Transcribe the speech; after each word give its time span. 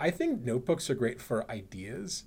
I 0.00 0.10
think 0.10 0.44
notebooks 0.44 0.88
are 0.90 0.94
great 0.94 1.20
for 1.20 1.50
ideas. 1.50 2.22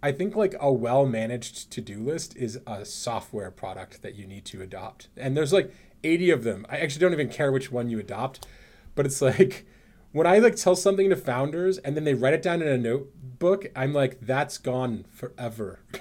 I 0.00 0.12
think 0.12 0.36
like 0.36 0.54
a 0.60 0.72
well 0.72 1.04
managed 1.04 1.72
to 1.72 1.80
do 1.80 1.98
list 1.98 2.36
is 2.36 2.60
a 2.64 2.84
software 2.84 3.50
product 3.50 4.02
that 4.02 4.14
you 4.14 4.24
need 4.24 4.44
to 4.46 4.62
adopt. 4.62 5.08
And 5.16 5.36
there's 5.36 5.52
like 5.52 5.74
80 6.04 6.30
of 6.30 6.44
them. 6.44 6.64
I 6.68 6.78
actually 6.78 7.00
don't 7.00 7.12
even 7.12 7.28
care 7.28 7.50
which 7.50 7.72
one 7.72 7.90
you 7.90 7.98
adopt, 7.98 8.46
but 8.94 9.04
it's 9.04 9.20
like 9.22 9.66
when 10.12 10.28
I 10.28 10.38
like 10.38 10.54
tell 10.54 10.76
something 10.76 11.10
to 11.10 11.16
founders 11.16 11.78
and 11.78 11.96
then 11.96 12.04
they 12.04 12.14
write 12.14 12.34
it 12.34 12.42
down 12.42 12.62
in 12.62 12.68
a 12.68 12.78
notebook, 12.78 13.66
I'm 13.74 13.92
like, 13.92 14.20
that's 14.20 14.56
gone 14.56 15.04
forever. 15.10 15.80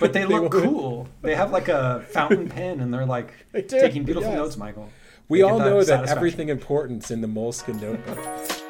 but 0.00 0.14
they 0.14 0.24
look 0.24 0.50
cool. 0.50 1.08
They 1.20 1.34
have 1.34 1.52
like 1.52 1.68
a 1.68 2.06
fountain 2.08 2.48
pen 2.48 2.80
and 2.80 2.92
they're 2.92 3.04
like 3.04 3.34
taking 3.68 4.04
beautiful 4.04 4.30
yes. 4.30 4.38
notes, 4.38 4.56
Michael. 4.56 4.88
We 5.28 5.42
all 5.42 5.58
that 5.58 5.64
know 5.66 5.84
that 5.84 6.08
everything 6.08 6.48
important's 6.48 7.10
in 7.10 7.20
the 7.20 7.28
Moleskine 7.28 7.82
notebook. 7.82 8.61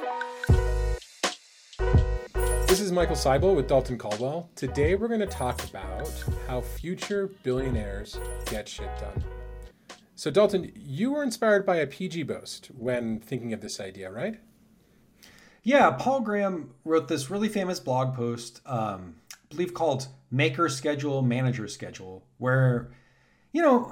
Is 2.93 2.97
Michael 2.97 3.17
Seibel 3.17 3.57
with 3.57 3.69
Dalton 3.69 3.97
Caldwell. 3.97 4.51
Today 4.55 4.97
we're 4.97 5.09
going 5.09 5.21
to 5.21 5.27
talk 5.27 5.65
about 5.65 6.13
how 6.47 6.61
future 6.61 7.31
billionaires 7.43 8.19
get 8.51 8.69
shit 8.69 8.91
done. 8.99 9.25
So, 10.15 10.31
Dalton, 10.31 10.71
you 10.75 11.11
were 11.13 11.23
inspired 11.23 11.65
by 11.65 11.77
a 11.77 11.87
PG 11.87 12.25
boast 12.25 12.67
when 12.77 13.19
thinking 13.19 13.55
of 13.55 13.63
this 13.63 13.81
idea, 13.81 14.11
right? 14.11 14.39
Yeah, 15.63 15.93
Paul 15.93 16.21
Graham 16.21 16.75
wrote 16.85 17.09
this 17.09 17.31
really 17.31 17.49
famous 17.49 17.81
blog 17.81 18.15
post, 18.15 18.61
um, 18.67 19.17
I 19.33 19.37
believe 19.49 19.73
called 19.73 20.09
Maker 20.31 20.69
Schedule, 20.69 21.23
Manager 21.23 21.69
Schedule, 21.69 22.27
where, 22.37 22.91
you 23.53 23.63
know, 23.63 23.91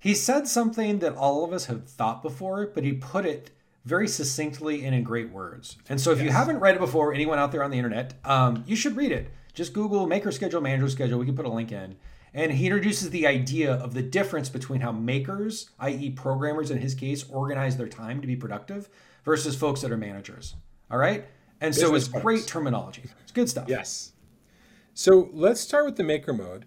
he 0.00 0.12
said 0.12 0.48
something 0.48 0.98
that 0.98 1.14
all 1.14 1.44
of 1.44 1.52
us 1.52 1.66
have 1.66 1.88
thought 1.88 2.20
before, 2.20 2.66
but 2.66 2.82
he 2.82 2.94
put 2.94 3.24
it 3.24 3.50
very 3.84 4.08
succinctly 4.08 4.84
and 4.84 4.94
in 4.94 5.02
great 5.02 5.30
words. 5.30 5.76
And 5.88 6.00
so 6.00 6.10
if 6.10 6.18
yes. 6.18 6.26
you 6.26 6.32
haven't 6.32 6.58
read 6.58 6.76
it 6.76 6.80
before, 6.80 7.14
anyone 7.14 7.38
out 7.38 7.52
there 7.52 7.64
on 7.64 7.70
the 7.70 7.78
internet, 7.78 8.14
um, 8.24 8.64
you 8.66 8.76
should 8.76 8.96
read 8.96 9.12
it. 9.12 9.30
Just 9.54 9.72
Google 9.72 10.06
Maker 10.06 10.30
Schedule, 10.30 10.60
Manager 10.60 10.88
Schedule. 10.88 11.18
We 11.18 11.26
can 11.26 11.34
put 11.34 11.46
a 11.46 11.50
link 11.50 11.72
in. 11.72 11.96
And 12.32 12.52
he 12.52 12.66
introduces 12.66 13.10
the 13.10 13.26
idea 13.26 13.72
of 13.72 13.94
the 13.94 14.02
difference 14.02 14.48
between 14.48 14.80
how 14.80 14.92
makers, 14.92 15.70
i.e., 15.80 16.10
programmers 16.10 16.70
in 16.70 16.78
his 16.78 16.94
case, 16.94 17.24
organize 17.28 17.76
their 17.76 17.88
time 17.88 18.20
to 18.20 18.26
be 18.26 18.36
productive 18.36 18.88
versus 19.24 19.56
folks 19.56 19.80
that 19.80 19.90
are 19.90 19.96
managers. 19.96 20.54
All 20.90 20.98
right? 20.98 21.24
And 21.60 21.74
Business 21.74 22.06
so 22.06 22.16
it's 22.16 22.22
great 22.22 22.46
terminology. 22.46 23.02
It's 23.22 23.32
good 23.32 23.48
stuff. 23.48 23.68
Yes. 23.68 24.12
So 24.94 25.28
let's 25.32 25.60
start 25.60 25.84
with 25.84 25.96
the 25.96 26.04
maker 26.04 26.32
mode. 26.32 26.66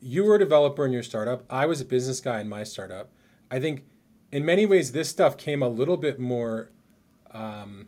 You 0.00 0.24
were 0.24 0.36
a 0.36 0.38
developer 0.38 0.84
in 0.84 0.92
your 0.92 1.02
startup. 1.02 1.44
I 1.48 1.66
was 1.66 1.80
a 1.80 1.84
business 1.84 2.20
guy 2.20 2.40
in 2.40 2.48
my 2.48 2.64
startup. 2.64 3.10
I 3.50 3.60
think 3.60 3.84
in 4.30 4.44
many 4.44 4.66
ways, 4.66 4.92
this 4.92 5.08
stuff 5.08 5.36
came 5.36 5.62
a 5.62 5.68
little 5.68 5.96
bit 5.96 6.18
more 6.18 6.70
um, 7.30 7.86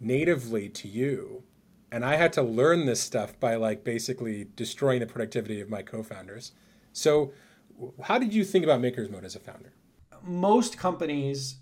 natively 0.00 0.68
to 0.68 0.88
you 0.88 1.44
and 1.90 2.04
I 2.04 2.16
had 2.16 2.32
to 2.34 2.42
learn 2.42 2.86
this 2.86 3.00
stuff 3.00 3.38
by 3.40 3.56
like 3.56 3.84
basically 3.84 4.46
destroying 4.56 5.00
the 5.00 5.06
productivity 5.06 5.60
of 5.60 5.70
my 5.70 5.82
co-founders. 5.82 6.52
So, 6.92 7.32
how 8.02 8.18
did 8.18 8.34
you 8.34 8.44
think 8.44 8.64
about 8.64 8.80
Maker's 8.80 9.08
Mode 9.08 9.24
as 9.24 9.36
a 9.36 9.40
founder? 9.40 9.72
Most 10.22 10.76
companies 10.76 11.56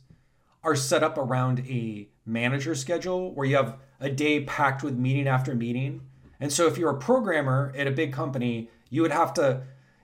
are 0.64 0.74
set 0.74 1.02
up 1.02 1.18
around 1.18 1.60
a 1.68 2.08
manager 2.24 2.74
schedule 2.74 3.32
where 3.34 3.46
you 3.46 3.56
have 3.56 3.76
a 4.00 4.10
day 4.10 4.40
packed 4.44 4.82
with 4.82 4.96
meeting 4.96 5.28
after 5.28 5.54
meeting. 5.54 6.00
And 6.40 6.52
so 6.52 6.66
if 6.66 6.76
you're 6.76 6.90
a 6.90 6.98
programmer 6.98 7.72
at 7.76 7.86
a 7.86 7.90
big 7.90 8.12
company, 8.12 8.70
you 8.90 9.02
would 9.02 9.12
have 9.12 9.34
to, 9.34 9.62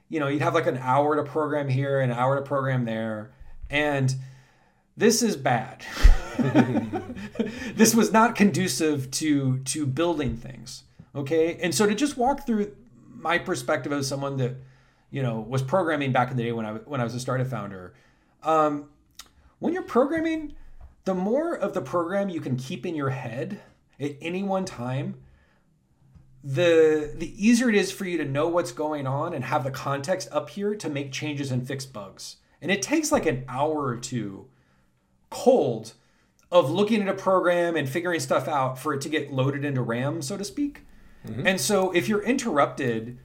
you 0.08 0.20
know, 0.20 0.28
you'd 0.28 0.42
have 0.42 0.54
like 0.54 0.66
an 0.66 0.78
hour 0.78 1.16
to 1.16 1.24
program 1.24 1.68
here, 1.68 2.00
an 2.00 2.12
hour 2.12 2.36
to 2.36 2.42
program 2.42 2.84
there. 2.84 3.32
And 3.72 4.14
this 4.96 5.22
is 5.22 5.36
bad. 5.36 5.84
this 7.74 7.94
was 7.94 8.12
not 8.12 8.36
conducive 8.36 9.10
to 9.12 9.58
to 9.58 9.86
building 9.86 10.36
things. 10.36 10.84
Okay, 11.14 11.58
and 11.60 11.74
so 11.74 11.86
to 11.86 11.94
just 11.94 12.16
walk 12.16 12.46
through 12.46 12.76
my 13.08 13.38
perspective 13.38 13.92
as 13.92 14.06
someone 14.06 14.36
that 14.36 14.56
you 15.10 15.22
know 15.22 15.40
was 15.40 15.62
programming 15.62 16.12
back 16.12 16.30
in 16.30 16.36
the 16.36 16.44
day 16.44 16.52
when 16.52 16.66
I 16.66 16.72
when 16.74 17.00
I 17.00 17.04
was 17.04 17.14
a 17.14 17.20
startup 17.20 17.46
founder, 17.46 17.94
um, 18.42 18.88
when 19.58 19.72
you're 19.72 19.82
programming, 19.82 20.54
the 21.04 21.14
more 21.14 21.56
of 21.56 21.74
the 21.74 21.82
program 21.82 22.28
you 22.28 22.40
can 22.40 22.56
keep 22.56 22.84
in 22.84 22.94
your 22.94 23.10
head 23.10 23.60
at 23.98 24.12
any 24.20 24.42
one 24.42 24.64
time, 24.64 25.16
the 26.44 27.12
the 27.16 27.32
easier 27.42 27.68
it 27.68 27.76
is 27.76 27.90
for 27.92 28.04
you 28.04 28.18
to 28.18 28.24
know 28.24 28.48
what's 28.48 28.72
going 28.72 29.06
on 29.06 29.32
and 29.32 29.44
have 29.44 29.64
the 29.64 29.70
context 29.70 30.28
up 30.32 30.50
here 30.50 30.74
to 30.74 30.88
make 30.90 31.12
changes 31.12 31.50
and 31.50 31.66
fix 31.66 31.86
bugs. 31.86 32.36
And 32.62 32.70
it 32.70 32.80
takes 32.80 33.12
like 33.12 33.26
an 33.26 33.44
hour 33.48 33.84
or 33.84 33.96
two 33.96 34.46
cold 35.30 35.94
of 36.50 36.70
looking 36.70 37.02
at 37.02 37.08
a 37.08 37.14
program 37.14 37.76
and 37.76 37.88
figuring 37.88 38.20
stuff 38.20 38.46
out 38.46 38.78
for 38.78 38.94
it 38.94 39.00
to 39.00 39.08
get 39.08 39.32
loaded 39.32 39.64
into 39.64 39.82
RAM, 39.82 40.22
so 40.22 40.36
to 40.36 40.44
speak. 40.44 40.82
Mm-hmm. 41.26 41.46
And 41.46 41.60
so 41.60 41.90
if 41.92 42.08
you're 42.08 42.22
interrupted, 42.22 43.18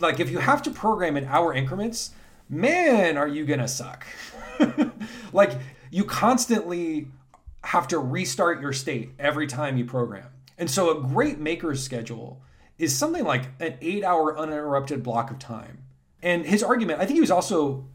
like 0.00 0.18
if 0.18 0.30
you 0.30 0.38
have 0.38 0.62
to 0.62 0.70
program 0.70 1.16
in 1.16 1.24
hour 1.26 1.54
increments, 1.54 2.10
man, 2.48 3.16
are 3.16 3.28
you 3.28 3.44
gonna 3.44 3.68
suck. 3.68 4.06
like 5.32 5.52
you 5.90 6.04
constantly 6.04 7.08
have 7.62 7.86
to 7.88 7.98
restart 7.98 8.60
your 8.60 8.72
state 8.72 9.10
every 9.18 9.46
time 9.46 9.76
you 9.76 9.84
program. 9.84 10.28
And 10.58 10.70
so 10.70 10.96
a 10.96 11.00
great 11.00 11.38
maker's 11.38 11.82
schedule 11.82 12.42
is 12.78 12.96
something 12.96 13.24
like 13.24 13.44
an 13.60 13.76
eight 13.80 14.04
hour 14.04 14.36
uninterrupted 14.38 15.02
block 15.02 15.30
of 15.30 15.38
time. 15.38 15.82
And 16.22 16.44
his 16.44 16.62
argument, 16.62 17.00
I 17.00 17.06
think 17.06 17.16
he 17.16 17.20
was 17.20 17.30
also 17.30 17.86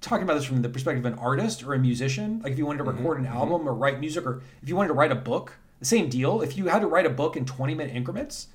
talking 0.00 0.22
about 0.22 0.34
this 0.34 0.44
from 0.44 0.62
the 0.62 0.68
perspective 0.68 1.04
of 1.04 1.12
an 1.12 1.18
artist 1.18 1.62
or 1.62 1.74
a 1.74 1.78
musician, 1.78 2.40
like 2.42 2.52
if 2.52 2.58
you 2.58 2.66
wanted 2.66 2.78
to 2.78 2.84
mm-hmm, 2.84 2.98
record 2.98 3.18
mm-hmm. 3.18 3.26
an 3.26 3.32
album 3.32 3.68
or 3.68 3.74
write 3.74 4.00
music, 4.00 4.24
or 4.24 4.42
if 4.62 4.68
you 4.68 4.76
wanted 4.76 4.88
to 4.88 4.94
write 4.94 5.12
a 5.12 5.16
book, 5.16 5.56
the 5.78 5.84
same 5.84 6.08
deal. 6.08 6.42
If 6.42 6.56
you 6.56 6.66
had 6.66 6.80
to 6.80 6.86
write 6.86 7.06
a 7.06 7.10
book 7.10 7.36
in 7.36 7.44
20 7.44 7.74
minute 7.74 7.94
increments, 7.94 8.48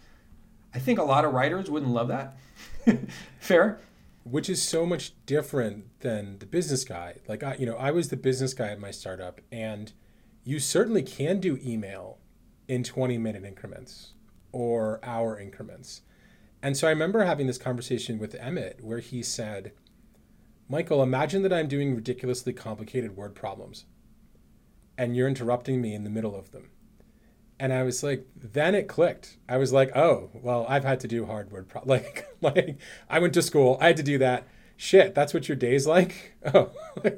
I 0.74 0.80
think 0.80 1.00
a 1.00 1.04
lot 1.04 1.26
of 1.26 1.34
writers 1.34 1.70
wouldn't 1.70 1.92
love 1.92 2.08
that. 2.08 2.38
Fair. 3.40 3.80
Which 4.24 4.50
is 4.50 4.62
so 4.62 4.86
much 4.86 5.14
different 5.26 6.00
than 6.00 6.40
the 6.40 6.46
business 6.46 6.84
guy. 6.84 7.16
Like 7.28 7.44
I, 7.44 7.56
you 7.56 7.66
know, 7.66 7.76
I 7.76 7.92
was 7.92 8.10
the 8.10 8.18
business 8.18 8.54
guy 8.54 8.68
at 8.68 8.80
my 8.80 8.92
startup, 8.92 9.42
and 9.52 9.92
you 10.44 10.60
certainly 10.60 11.04
can 11.04 11.40
do 11.40 11.60
email 11.64 12.20
in 12.68 12.84
20 12.84 13.18
minute 13.18 13.44
increments 13.44 14.14
or 14.52 15.00
hour 15.04 15.38
increments. 15.38 16.02
And 16.62 16.78
so 16.78 16.88
I 16.88 16.92
remember 16.92 17.26
having 17.26 17.48
this 17.48 17.58
conversation 17.58 18.18
with 18.18 18.36
Emmett 18.36 18.80
where 18.82 19.00
he 19.00 19.22
said, 19.22 19.74
Michael, 20.70 21.04
imagine 21.04 21.44
that 21.44 21.54
I'm 21.54 21.68
doing 21.68 21.96
ridiculously 21.96 22.54
complicated 22.54 23.16
word 23.16 23.36
problems 23.36 23.86
and 24.98 25.16
you're 25.16 25.28
interrupting 25.28 25.82
me 25.82 25.94
in 25.94 26.04
the 26.04 26.10
middle 26.10 26.36
of 26.36 26.52
them. 26.52 26.70
And 27.60 27.72
I 27.72 27.84
was 27.84 28.04
like, 28.04 28.28
then 28.36 28.76
it 28.76 28.88
clicked. 28.88 29.38
I 29.48 29.58
was 29.58 29.72
like, 29.72 29.96
oh, 29.96 30.32
well, 30.34 30.66
I've 30.68 30.84
had 30.84 31.00
to 31.02 31.08
do 31.08 31.26
hard 31.26 31.52
word 31.52 31.68
pro- 31.70 31.84
like 31.86 32.28
like 32.42 32.78
I 33.10 33.20
went 33.20 33.34
to 33.36 33.42
school, 33.42 33.78
I 33.80 33.88
had 33.88 33.98
to 33.98 34.04
do 34.04 34.18
that. 34.20 34.48
Shit, 34.76 35.14
that's 35.16 35.34
what 35.34 35.48
your 35.48 35.56
day's 35.56 35.88
like? 35.88 36.36
Oh. 36.54 36.72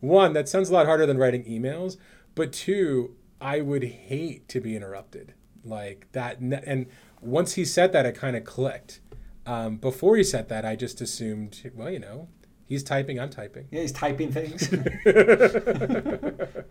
One, 0.00 0.34
that 0.34 0.48
sounds 0.48 0.70
a 0.70 0.72
lot 0.72 0.86
harder 0.86 1.04
than 1.04 1.18
writing 1.18 1.44
emails, 1.44 1.96
but 2.36 2.52
two, 2.52 3.16
I 3.40 3.60
would 3.60 3.82
hate 3.82 4.48
to 4.50 4.60
be 4.60 4.76
interrupted. 4.76 5.34
Like 5.64 6.06
that 6.12 6.38
and 6.38 6.86
once 7.20 7.54
he 7.54 7.64
said 7.64 7.92
that 7.92 8.06
it 8.06 8.14
kind 8.14 8.36
of 8.36 8.44
clicked. 8.44 9.00
Um, 9.44 9.76
before 9.76 10.16
he 10.16 10.22
said 10.22 10.48
that, 10.50 10.64
I 10.64 10.76
just 10.76 11.00
assumed, 11.00 11.70
well, 11.74 11.90
you 11.90 11.98
know, 11.98 12.28
He's 12.68 12.82
typing. 12.82 13.18
I'm 13.18 13.30
typing. 13.30 13.66
Yeah, 13.70 13.80
he's 13.80 13.92
typing 13.92 14.30
things. 14.30 14.70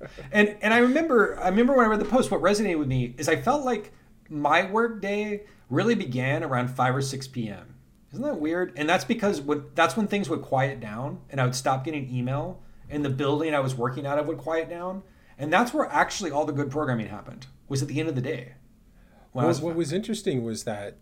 and 0.32 0.56
and 0.62 0.74
I 0.74 0.78
remember 0.78 1.40
I 1.40 1.50
remember 1.50 1.76
when 1.76 1.88
I 1.88 1.90
read 1.90 2.00
the 2.00 2.06
post. 2.06 2.30
What 2.30 2.42
resonated 2.42 2.78
with 2.78 2.88
me 2.88 3.16
is 3.18 3.28
I 3.28 3.36
felt 3.36 3.66
like 3.66 3.92
my 4.30 4.70
work 4.70 5.02
day 5.02 5.46
really 5.72 5.96
began 5.96 6.44
around 6.44 6.68
five 6.68 6.96
or 6.96 7.02
six 7.02 7.28
p.m. 7.28 7.74
Isn't 8.12 8.24
that 8.24 8.40
weird? 8.40 8.74
And 8.78 8.88
that's 8.88 9.06
because 9.06 9.42
what 9.42 9.76
that's 9.76 9.98
when 9.98 10.08
things 10.08 10.30
would 10.30 10.44
quiet 10.44 10.80
down, 10.80 11.22
and 11.32 11.42
I 11.42 11.46
would 11.46 11.56
stop 11.56 11.84
getting 11.84 12.14
email, 12.14 12.62
and 12.92 13.04
the 13.04 13.10
building 13.10 13.56
I 13.56 13.60
was 13.60 13.74
working 13.74 14.06
out 14.06 14.20
of 14.20 14.28
would 14.28 14.38
quiet 14.38 14.70
down, 14.70 15.02
and 15.40 15.52
that's 15.52 15.74
where 15.74 15.92
actually 15.92 16.30
all 16.30 16.46
the 16.46 16.54
good 16.54 16.70
programming 16.70 17.08
happened. 17.08 17.48
Was 17.70 17.82
at 17.82 17.88
the 17.88 18.00
end 18.00 18.08
of 18.08 18.14
the 18.14 18.22
day. 18.22 18.54
Well, 19.34 19.48
was 19.48 19.62
what 19.62 19.76
was 19.76 19.92
interesting 19.92 20.44
was 20.44 20.64
that 20.66 20.98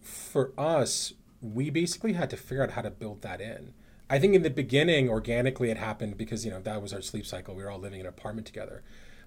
for 0.00 0.54
us, 0.56 1.12
we 1.42 1.68
basically 1.68 2.14
had 2.14 2.30
to 2.30 2.38
figure 2.38 2.62
out 2.62 2.70
how 2.70 2.80
to 2.80 2.90
build 2.90 3.20
that 3.22 3.42
in 3.42 3.74
I 4.12 4.18
think 4.18 4.34
in 4.34 4.42
the 4.42 4.50
beginning, 4.50 5.08
organically, 5.08 5.70
it 5.70 5.78
happened 5.78 6.18
because 6.18 6.44
you 6.44 6.50
know 6.50 6.60
that 6.60 6.82
was 6.82 6.92
our 6.92 7.00
sleep 7.00 7.24
cycle. 7.24 7.54
We 7.54 7.62
were 7.62 7.70
all 7.70 7.78
living 7.78 8.00
in 8.00 8.04
an 8.04 8.12
apartment 8.12 8.46
together. 8.46 8.82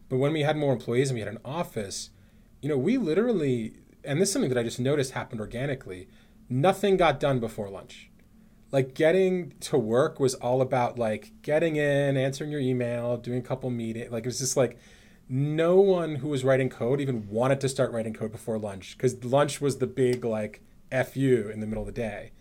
But 0.10 0.18
when 0.18 0.32
we 0.32 0.44
had 0.44 0.56
more 0.56 0.74
employees 0.74 1.10
and 1.10 1.16
we 1.16 1.22
had 1.22 1.28
an 1.28 1.40
office, 1.44 2.12
you 2.62 2.70
know, 2.70 2.78
we 2.78 3.00
literally, 3.00 3.78
and 4.04 4.22
this 4.22 4.30
is 4.30 4.34
something 4.34 4.50
that 4.50 4.60
I 4.60 4.62
just 4.62 4.80
noticed 4.80 5.14
happened 5.14 5.42
organically. 5.42 6.08
Nothing 6.50 6.98
got 6.98 7.20
done 7.20 7.40
before 7.40 7.68
lunch. 7.68 8.12
Like 8.72 8.94
getting 8.94 9.54
to 9.62 9.76
work 9.80 10.20
was 10.20 10.36
all 10.36 10.62
about 10.62 11.00
like 11.00 11.32
getting 11.42 11.78
in, 11.78 12.16
answering 12.16 12.52
your 12.52 12.62
email, 12.62 13.18
doing 13.18 13.40
a 13.40 13.42
couple 13.42 13.72
meetings. 13.72 14.12
Like 14.12 14.26
it 14.26 14.28
was 14.28 14.38
just 14.38 14.56
like 14.56 14.78
no 15.28 15.78
one 15.78 16.18
who 16.18 16.28
was 16.28 16.44
writing 16.44 16.70
code 16.70 17.02
even 17.02 17.28
wanted 17.28 17.60
to 17.62 17.70
start 17.70 17.92
writing 17.92 18.14
code 18.14 18.32
before 18.32 18.60
lunch 18.60 18.96
because 18.96 19.26
lunch 19.26 19.60
was 19.60 19.80
the 19.80 19.88
big 19.88 20.24
like 20.24 20.62
fu 20.92 21.50
in 21.52 21.60
the 21.60 21.66
middle 21.66 21.82
of 21.82 21.88
the 21.88 21.92
day. 21.92 22.34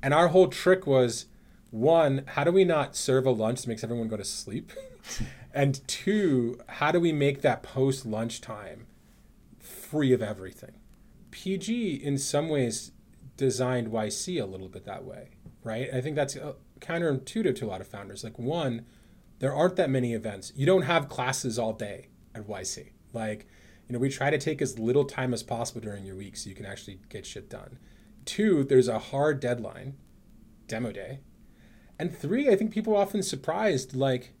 And 0.00 0.14
our 0.14 0.28
whole 0.28 0.46
trick 0.46 0.86
was 0.86 1.26
one, 1.70 2.24
how 2.26 2.44
do 2.44 2.52
we 2.52 2.64
not 2.64 2.96
serve 2.96 3.26
a 3.26 3.30
lunch 3.30 3.62
that 3.62 3.68
makes 3.68 3.84
everyone 3.84 4.08
go 4.08 4.16
to 4.16 4.24
sleep? 4.24 4.72
and 5.54 5.86
two, 5.86 6.60
how 6.68 6.92
do 6.92 7.00
we 7.00 7.12
make 7.12 7.42
that 7.42 7.62
post 7.62 8.06
lunch 8.06 8.40
time 8.40 8.86
free 9.88 10.12
of 10.12 10.22
everything. 10.22 10.72
PG, 11.30 11.94
in 11.94 12.18
some 12.18 12.48
ways, 12.48 12.92
designed 13.36 13.88
YC 13.88 14.42
a 14.42 14.46
little 14.46 14.68
bit 14.68 14.84
that 14.84 15.04
way, 15.04 15.30
right? 15.62 15.88
I 15.92 16.00
think 16.00 16.16
that's 16.16 16.36
uh, 16.36 16.54
counterintuitive 16.80 17.56
to 17.56 17.66
a 17.66 17.68
lot 17.68 17.80
of 17.80 17.88
founders. 17.88 18.22
Like, 18.24 18.38
one, 18.38 18.84
there 19.38 19.54
aren't 19.54 19.76
that 19.76 19.90
many 19.90 20.14
events. 20.14 20.52
You 20.54 20.66
don't 20.66 20.82
have 20.82 21.08
classes 21.08 21.58
all 21.58 21.72
day 21.72 22.08
at 22.34 22.46
YC. 22.46 22.90
Like, 23.12 23.46
you 23.88 23.92
know, 23.94 23.98
we 23.98 24.10
try 24.10 24.30
to 24.30 24.38
take 24.38 24.60
as 24.60 24.78
little 24.78 25.04
time 25.04 25.32
as 25.32 25.42
possible 25.42 25.80
during 25.80 26.04
your 26.04 26.16
week 26.16 26.36
so 26.36 26.50
you 26.50 26.56
can 26.56 26.66
actually 26.66 27.00
get 27.08 27.24
shit 27.24 27.48
done. 27.48 27.78
Two, 28.24 28.64
there's 28.64 28.88
a 28.88 28.98
hard 28.98 29.40
deadline, 29.40 29.96
demo 30.66 30.92
day. 30.92 31.20
And 31.98 32.16
three, 32.16 32.48
I 32.48 32.56
think 32.56 32.70
people 32.70 32.94
are 32.94 33.02
often 33.02 33.22
surprised, 33.22 33.94
like, 33.94 34.32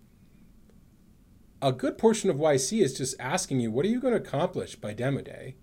a 1.60 1.72
good 1.72 1.98
portion 1.98 2.30
of 2.30 2.36
YC 2.36 2.80
is 2.80 2.96
just 2.96 3.16
asking 3.18 3.60
you, 3.60 3.70
what 3.70 3.84
are 3.84 3.88
you 3.88 4.00
going 4.00 4.14
to 4.14 4.20
accomplish 4.20 4.76
by 4.76 4.92
demo 4.92 5.22
day? 5.22 5.56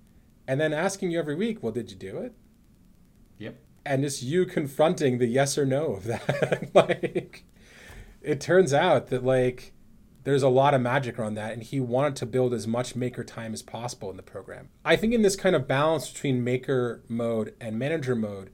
And 0.47 0.59
then 0.59 0.73
asking 0.73 1.11
you 1.11 1.19
every 1.19 1.35
week, 1.35 1.63
well, 1.63 1.71
did 1.71 1.89
you 1.89 1.97
do 1.97 2.17
it? 2.17 2.33
Yep. 3.37 3.57
And 3.85 4.03
it's 4.03 4.21
you 4.21 4.45
confronting 4.45 5.17
the 5.17 5.27
yes 5.27 5.57
or 5.57 5.65
no 5.65 5.93
of 5.93 6.03
that. 6.05 6.69
like, 6.73 7.45
it 8.21 8.41
turns 8.41 8.73
out 8.73 9.07
that, 9.07 9.23
like, 9.23 9.73
there's 10.25 10.43
a 10.43 10.49
lot 10.49 10.73
of 10.73 10.81
magic 10.81 11.17
around 11.17 11.35
that, 11.35 11.53
and 11.53 11.63
he 11.63 11.79
wanted 11.79 12.15
to 12.17 12.25
build 12.25 12.53
as 12.53 12.67
much 12.67 12.95
maker 12.95 13.23
time 13.23 13.53
as 13.53 13.61
possible 13.61 14.09
in 14.09 14.17
the 14.17 14.23
program. 14.23 14.69
I 14.83 14.95
think 14.95 15.13
in 15.13 15.21
this 15.21 15.35
kind 15.35 15.55
of 15.55 15.67
balance 15.67 16.11
between 16.11 16.43
maker 16.43 17.03
mode 17.07 17.53
and 17.61 17.79
manager 17.79 18.15
mode, 18.15 18.49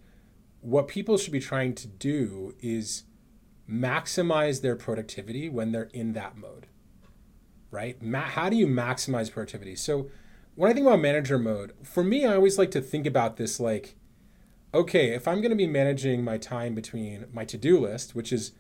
what 0.60 0.88
people 0.88 1.18
should 1.18 1.32
be 1.32 1.40
trying 1.40 1.74
to 1.76 1.88
do 1.88 2.54
is 2.62 3.04
maximize 3.72 4.62
their 4.62 4.76
productivity 4.76 5.48
when 5.48 5.72
they're 5.72 5.90
in 5.94 6.14
that 6.14 6.38
mode 6.38 6.68
right? 7.72 8.02
Ma- 8.02 8.22
how 8.22 8.50
do 8.50 8.56
you 8.56 8.68
maximize 8.68 9.32
productivity? 9.32 9.76
So 9.76 10.10
when 10.56 10.70
I 10.70 10.74
think 10.74 10.86
about 10.86 11.00
manager 11.00 11.40
mode, 11.40 11.74
for 11.82 12.04
me, 12.04 12.26
I 12.26 12.36
always 12.36 12.60
like 12.60 12.72
to 12.72 12.82
think 12.82 13.08
about 13.08 13.38
this 13.38 13.60
like, 13.60 13.96
okay, 14.74 15.14
if 15.16 15.28
I'm 15.28 15.38
going 15.38 15.50
to 15.50 15.56
be 15.56 15.68
managing 15.68 16.24
my 16.24 16.38
time 16.38 16.76
between 16.76 17.26
my 17.34 17.46
to 17.46 17.58
do 17.58 17.80
list, 17.80 18.14
which 18.14 18.32
is 18.32 18.52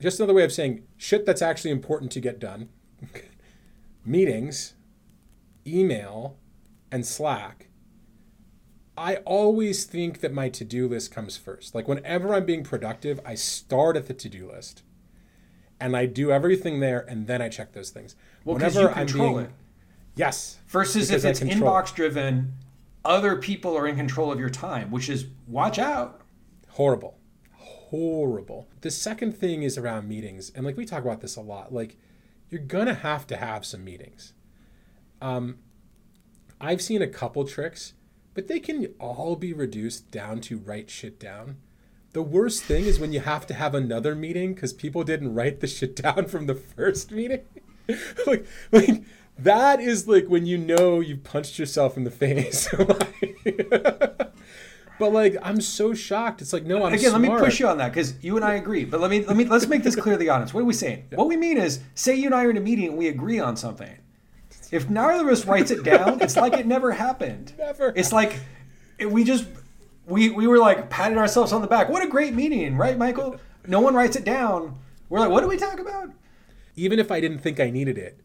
just 0.00 0.18
another 0.18 0.34
way 0.34 0.44
of 0.44 0.52
saying 0.52 0.82
shit 0.96 1.24
that's 1.24 1.42
actually 1.42 1.70
important 1.70 2.10
to 2.12 2.20
get 2.20 2.40
done, 2.40 2.68
meetings, 4.04 4.74
email, 5.66 6.36
and 6.90 7.06
Slack. 7.06 7.68
I 8.96 9.16
always 9.16 9.84
think 9.84 10.20
that 10.20 10.32
my 10.32 10.48
to 10.50 10.64
do 10.64 10.86
list 10.86 11.10
comes 11.10 11.36
first. 11.36 11.74
Like, 11.74 11.88
whenever 11.88 12.34
I'm 12.34 12.44
being 12.44 12.62
productive, 12.62 13.20
I 13.24 13.34
start 13.34 13.96
at 13.96 14.06
the 14.06 14.14
to 14.14 14.28
do 14.28 14.50
list 14.50 14.82
and 15.80 15.96
I 15.96 16.06
do 16.06 16.30
everything 16.30 16.78
there, 16.78 17.00
and 17.08 17.26
then 17.26 17.42
I 17.42 17.48
check 17.48 17.72
those 17.72 17.90
things. 17.90 18.14
Well, 18.44 18.56
because 18.56 18.76
you 18.76 18.88
control 18.88 19.34
being, 19.34 19.46
it. 19.46 19.50
Yes. 20.14 20.58
Versus 20.68 21.10
if 21.10 21.24
it's 21.24 21.40
inbox 21.40 21.92
driven, 21.92 22.52
other 23.04 23.36
people 23.36 23.76
are 23.76 23.86
in 23.86 23.96
control 23.96 24.30
of 24.30 24.38
your 24.38 24.50
time, 24.50 24.92
which 24.92 25.08
is 25.08 25.26
watch 25.48 25.80
out. 25.80 26.20
Horrible. 26.70 27.18
Horrible. 27.56 28.68
The 28.80 28.90
second 28.90 29.36
thing 29.36 29.62
is 29.62 29.76
around 29.76 30.08
meetings. 30.08 30.50
And 30.54 30.64
like 30.64 30.76
we 30.76 30.84
talk 30.84 31.02
about 31.02 31.20
this 31.20 31.36
a 31.36 31.40
lot. 31.40 31.74
Like 31.74 31.96
you're 32.48 32.60
gonna 32.60 32.94
have 32.94 33.26
to 33.26 33.36
have 33.36 33.66
some 33.66 33.84
meetings. 33.84 34.32
Um 35.20 35.58
I've 36.60 36.80
seen 36.80 37.02
a 37.02 37.08
couple 37.08 37.44
tricks, 37.44 37.94
but 38.34 38.48
they 38.48 38.60
can 38.60 38.86
all 38.98 39.36
be 39.36 39.52
reduced 39.52 40.10
down 40.10 40.40
to 40.42 40.58
write 40.58 40.90
shit 40.90 41.18
down. 41.18 41.56
The 42.12 42.22
worst 42.22 42.64
thing 42.64 42.84
is 42.84 43.00
when 43.00 43.12
you 43.12 43.20
have 43.20 43.46
to 43.46 43.54
have 43.54 43.74
another 43.74 44.14
meeting 44.14 44.54
because 44.54 44.72
people 44.72 45.02
didn't 45.02 45.34
write 45.34 45.60
the 45.60 45.66
shit 45.66 45.96
down 45.96 46.26
from 46.26 46.46
the 46.46 46.54
first 46.54 47.10
meeting. 47.10 47.42
like, 48.26 48.46
like 48.70 49.02
that 49.38 49.80
is 49.80 50.06
like 50.06 50.26
when 50.26 50.46
you 50.46 50.58
know 50.58 51.00
you 51.00 51.16
punched 51.16 51.58
yourself 51.58 51.96
in 51.96 52.04
the 52.04 52.10
face. 52.10 52.68
but 54.98 55.12
like, 55.12 55.36
I'm 55.42 55.60
so 55.60 55.94
shocked. 55.94 56.42
It's 56.42 56.52
like, 56.52 56.64
no, 56.64 56.84
I'm 56.84 56.92
again. 56.92 57.10
Smart. 57.10 57.22
Let 57.22 57.32
me 57.32 57.38
push 57.44 57.60
you 57.60 57.68
on 57.68 57.78
that 57.78 57.92
because 57.92 58.22
you 58.22 58.36
and 58.36 58.44
I 58.44 58.54
agree. 58.54 58.84
But 58.84 59.00
let 59.00 59.10
me 59.10 59.24
let 59.24 59.36
me 59.36 59.44
let's 59.46 59.66
make 59.66 59.82
this 59.82 59.96
clear 59.96 60.14
to 60.14 60.18
the 60.18 60.28
audience. 60.28 60.52
What 60.52 60.60
are 60.60 60.64
we 60.64 60.74
saying? 60.74 61.08
Yeah. 61.12 61.18
What 61.18 61.28
we 61.28 61.36
mean 61.36 61.58
is, 61.58 61.80
say 61.94 62.14
you 62.14 62.26
and 62.26 62.34
I 62.34 62.44
are 62.44 62.50
in 62.50 62.56
a 62.56 62.60
meeting 62.60 62.88
and 62.88 62.96
we 62.96 63.08
agree 63.08 63.38
on 63.38 63.56
something. 63.56 63.98
If 64.72 64.88
neither 64.88 65.28
of 65.28 65.32
us 65.32 65.44
writes 65.44 65.70
it 65.70 65.84
down, 65.84 66.22
it's 66.22 66.36
like 66.36 66.54
it 66.54 66.66
never 66.66 66.92
happened. 66.92 67.52
Never. 67.58 67.92
It's 67.94 68.10
like 68.10 68.40
we 68.98 69.22
just 69.22 69.46
we 70.06 70.30
we 70.30 70.46
were 70.46 70.58
like 70.58 70.88
patting 70.88 71.18
ourselves 71.18 71.52
on 71.52 71.60
the 71.60 71.68
back. 71.68 71.90
What 71.90 72.02
a 72.02 72.08
great 72.08 72.34
meeting, 72.34 72.76
right, 72.76 72.96
Michael? 72.96 73.38
No 73.66 73.80
one 73.80 73.94
writes 73.94 74.16
it 74.16 74.24
down. 74.24 74.78
We're 75.10 75.20
like, 75.20 75.30
what 75.30 75.42
do 75.42 75.48
we 75.48 75.58
talk 75.58 75.78
about? 75.78 76.10
Even 76.74 76.98
if 76.98 77.12
I 77.12 77.20
didn't 77.20 77.40
think 77.40 77.60
I 77.60 77.68
needed 77.68 77.98
it. 77.98 78.18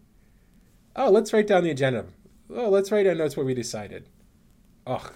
Oh, 0.95 1.11
let's 1.11 1.33
write 1.33 1.47
down 1.47 1.63
the 1.63 1.69
agenda. 1.69 2.05
Oh, 2.49 2.69
let's 2.69 2.91
write 2.93 3.03
down 3.03 3.17
notes 3.17 3.35
what 3.35 3.45
we 3.45 3.53
decided. 3.53 4.07
Oh, 4.87 5.11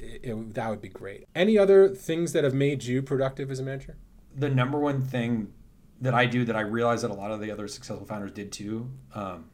it, 0.00 0.20
it, 0.24 0.54
that 0.54 0.68
would 0.68 0.82
be 0.82 0.88
great. 0.88 1.28
Any 1.32 1.56
other 1.56 1.88
things 1.88 2.32
that 2.32 2.42
have 2.42 2.54
made 2.54 2.82
you 2.82 3.02
productive 3.02 3.52
as 3.52 3.60
a 3.60 3.62
manager? 3.62 3.96
The 4.34 4.48
number 4.48 4.80
one 4.80 5.00
thing 5.00 5.52
that 6.00 6.12
I 6.12 6.26
do 6.26 6.44
that 6.44 6.56
I 6.56 6.62
realize 6.62 7.02
that 7.02 7.12
a 7.12 7.14
lot 7.14 7.30
of 7.30 7.40
the 7.40 7.52
other 7.52 7.68
successful 7.68 8.04
founders 8.04 8.32
did 8.32 8.50
too 8.50 8.90
um, 9.14 9.44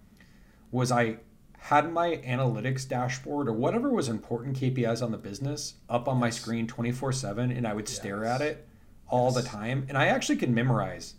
was 0.70 0.92
I 0.92 1.18
had 1.58 1.92
my 1.92 2.16
analytics 2.24 2.88
dashboard 2.88 3.48
or 3.48 3.52
whatever 3.52 3.90
was 3.90 4.08
important 4.08 4.58
KPIs 4.58 5.02
on 5.02 5.10
the 5.10 5.18
business 5.18 5.74
up 5.88 6.08
on 6.08 6.18
my 6.18 6.30
screen 6.30 6.66
24 6.66 7.12
7 7.12 7.50
and 7.50 7.66
I 7.66 7.74
would 7.74 7.88
stare 7.88 8.24
at 8.24 8.40
it 8.40 8.66
all 9.08 9.32
yes. 9.32 9.42
the 9.42 9.48
time. 9.48 9.86
And 9.88 9.98
I 9.98 10.06
actually 10.06 10.36
could 10.36 10.50
memorize. 10.50 11.14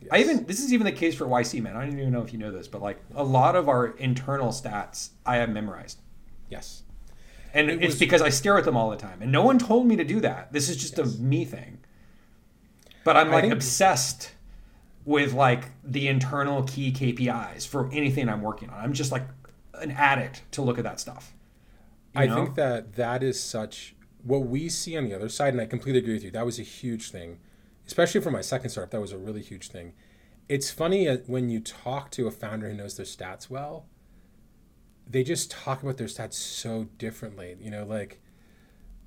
Yes. 0.00 0.10
I 0.12 0.18
even, 0.18 0.44
this 0.46 0.60
is 0.60 0.72
even 0.72 0.84
the 0.84 0.92
case 0.92 1.14
for 1.14 1.26
YC, 1.26 1.62
man. 1.62 1.76
I 1.76 1.84
don't 1.84 1.98
even 1.98 2.12
know 2.12 2.22
if 2.22 2.32
you 2.32 2.38
know 2.38 2.52
this, 2.52 2.68
but 2.68 2.82
like 2.82 3.00
a 3.14 3.24
lot 3.24 3.56
of 3.56 3.68
our 3.68 3.88
internal 3.98 4.48
stats 4.48 5.10
I 5.24 5.36
have 5.36 5.50
memorized. 5.50 6.00
Yes. 6.48 6.82
And 7.52 7.70
it 7.70 7.82
it's 7.82 7.94
was, 7.94 7.98
because 7.98 8.22
I 8.22 8.28
stare 8.28 8.58
at 8.58 8.64
them 8.64 8.76
all 8.76 8.90
the 8.90 8.96
time. 8.96 9.20
And 9.22 9.32
no 9.32 9.42
one 9.42 9.58
told 9.58 9.86
me 9.86 9.96
to 9.96 10.04
do 10.04 10.20
that. 10.20 10.52
This 10.52 10.68
is 10.68 10.76
just 10.76 10.98
a 10.98 11.04
me 11.04 11.44
thing. 11.44 11.78
But 13.04 13.16
I'm 13.16 13.30
like 13.30 13.50
obsessed 13.50 14.32
with 15.06 15.32
like 15.32 15.70
the 15.82 16.08
internal 16.08 16.64
key 16.64 16.92
KPIs 16.92 17.66
for 17.66 17.88
anything 17.92 18.28
I'm 18.28 18.42
working 18.42 18.68
on. 18.68 18.78
I'm 18.78 18.92
just 18.92 19.12
like 19.12 19.22
an 19.74 19.92
addict 19.92 20.42
to 20.52 20.62
look 20.62 20.76
at 20.76 20.84
that 20.84 21.00
stuff. 21.00 21.32
I 22.14 22.26
know? 22.26 22.34
think 22.34 22.56
that 22.56 22.94
that 22.94 23.22
is 23.22 23.40
such 23.40 23.94
what 24.22 24.40
we 24.40 24.68
see 24.68 24.96
on 24.96 25.04
the 25.04 25.14
other 25.14 25.28
side, 25.28 25.54
and 25.54 25.60
I 25.60 25.66
completely 25.66 26.00
agree 26.00 26.14
with 26.14 26.24
you. 26.24 26.30
That 26.30 26.44
was 26.44 26.58
a 26.58 26.64
huge 26.64 27.10
thing, 27.10 27.38
especially 27.86 28.20
for 28.20 28.30
my 28.30 28.40
second 28.40 28.70
startup. 28.70 28.90
That 28.90 29.00
was 29.00 29.12
a 29.12 29.18
really 29.18 29.42
huge 29.42 29.68
thing. 29.68 29.92
It's 30.48 30.70
funny 30.70 31.08
uh, 31.08 31.18
when 31.26 31.48
you 31.48 31.60
talk 31.60 32.10
to 32.12 32.26
a 32.26 32.30
founder 32.30 32.68
who 32.68 32.76
knows 32.76 32.96
their 32.96 33.06
stats 33.06 33.48
well. 33.48 33.86
They 35.08 35.22
just 35.22 35.52
talk 35.52 35.84
about 35.84 35.98
their 35.98 36.08
stats 36.08 36.34
so 36.34 36.88
differently. 36.98 37.56
You 37.60 37.70
know, 37.70 37.84
like 37.84 38.20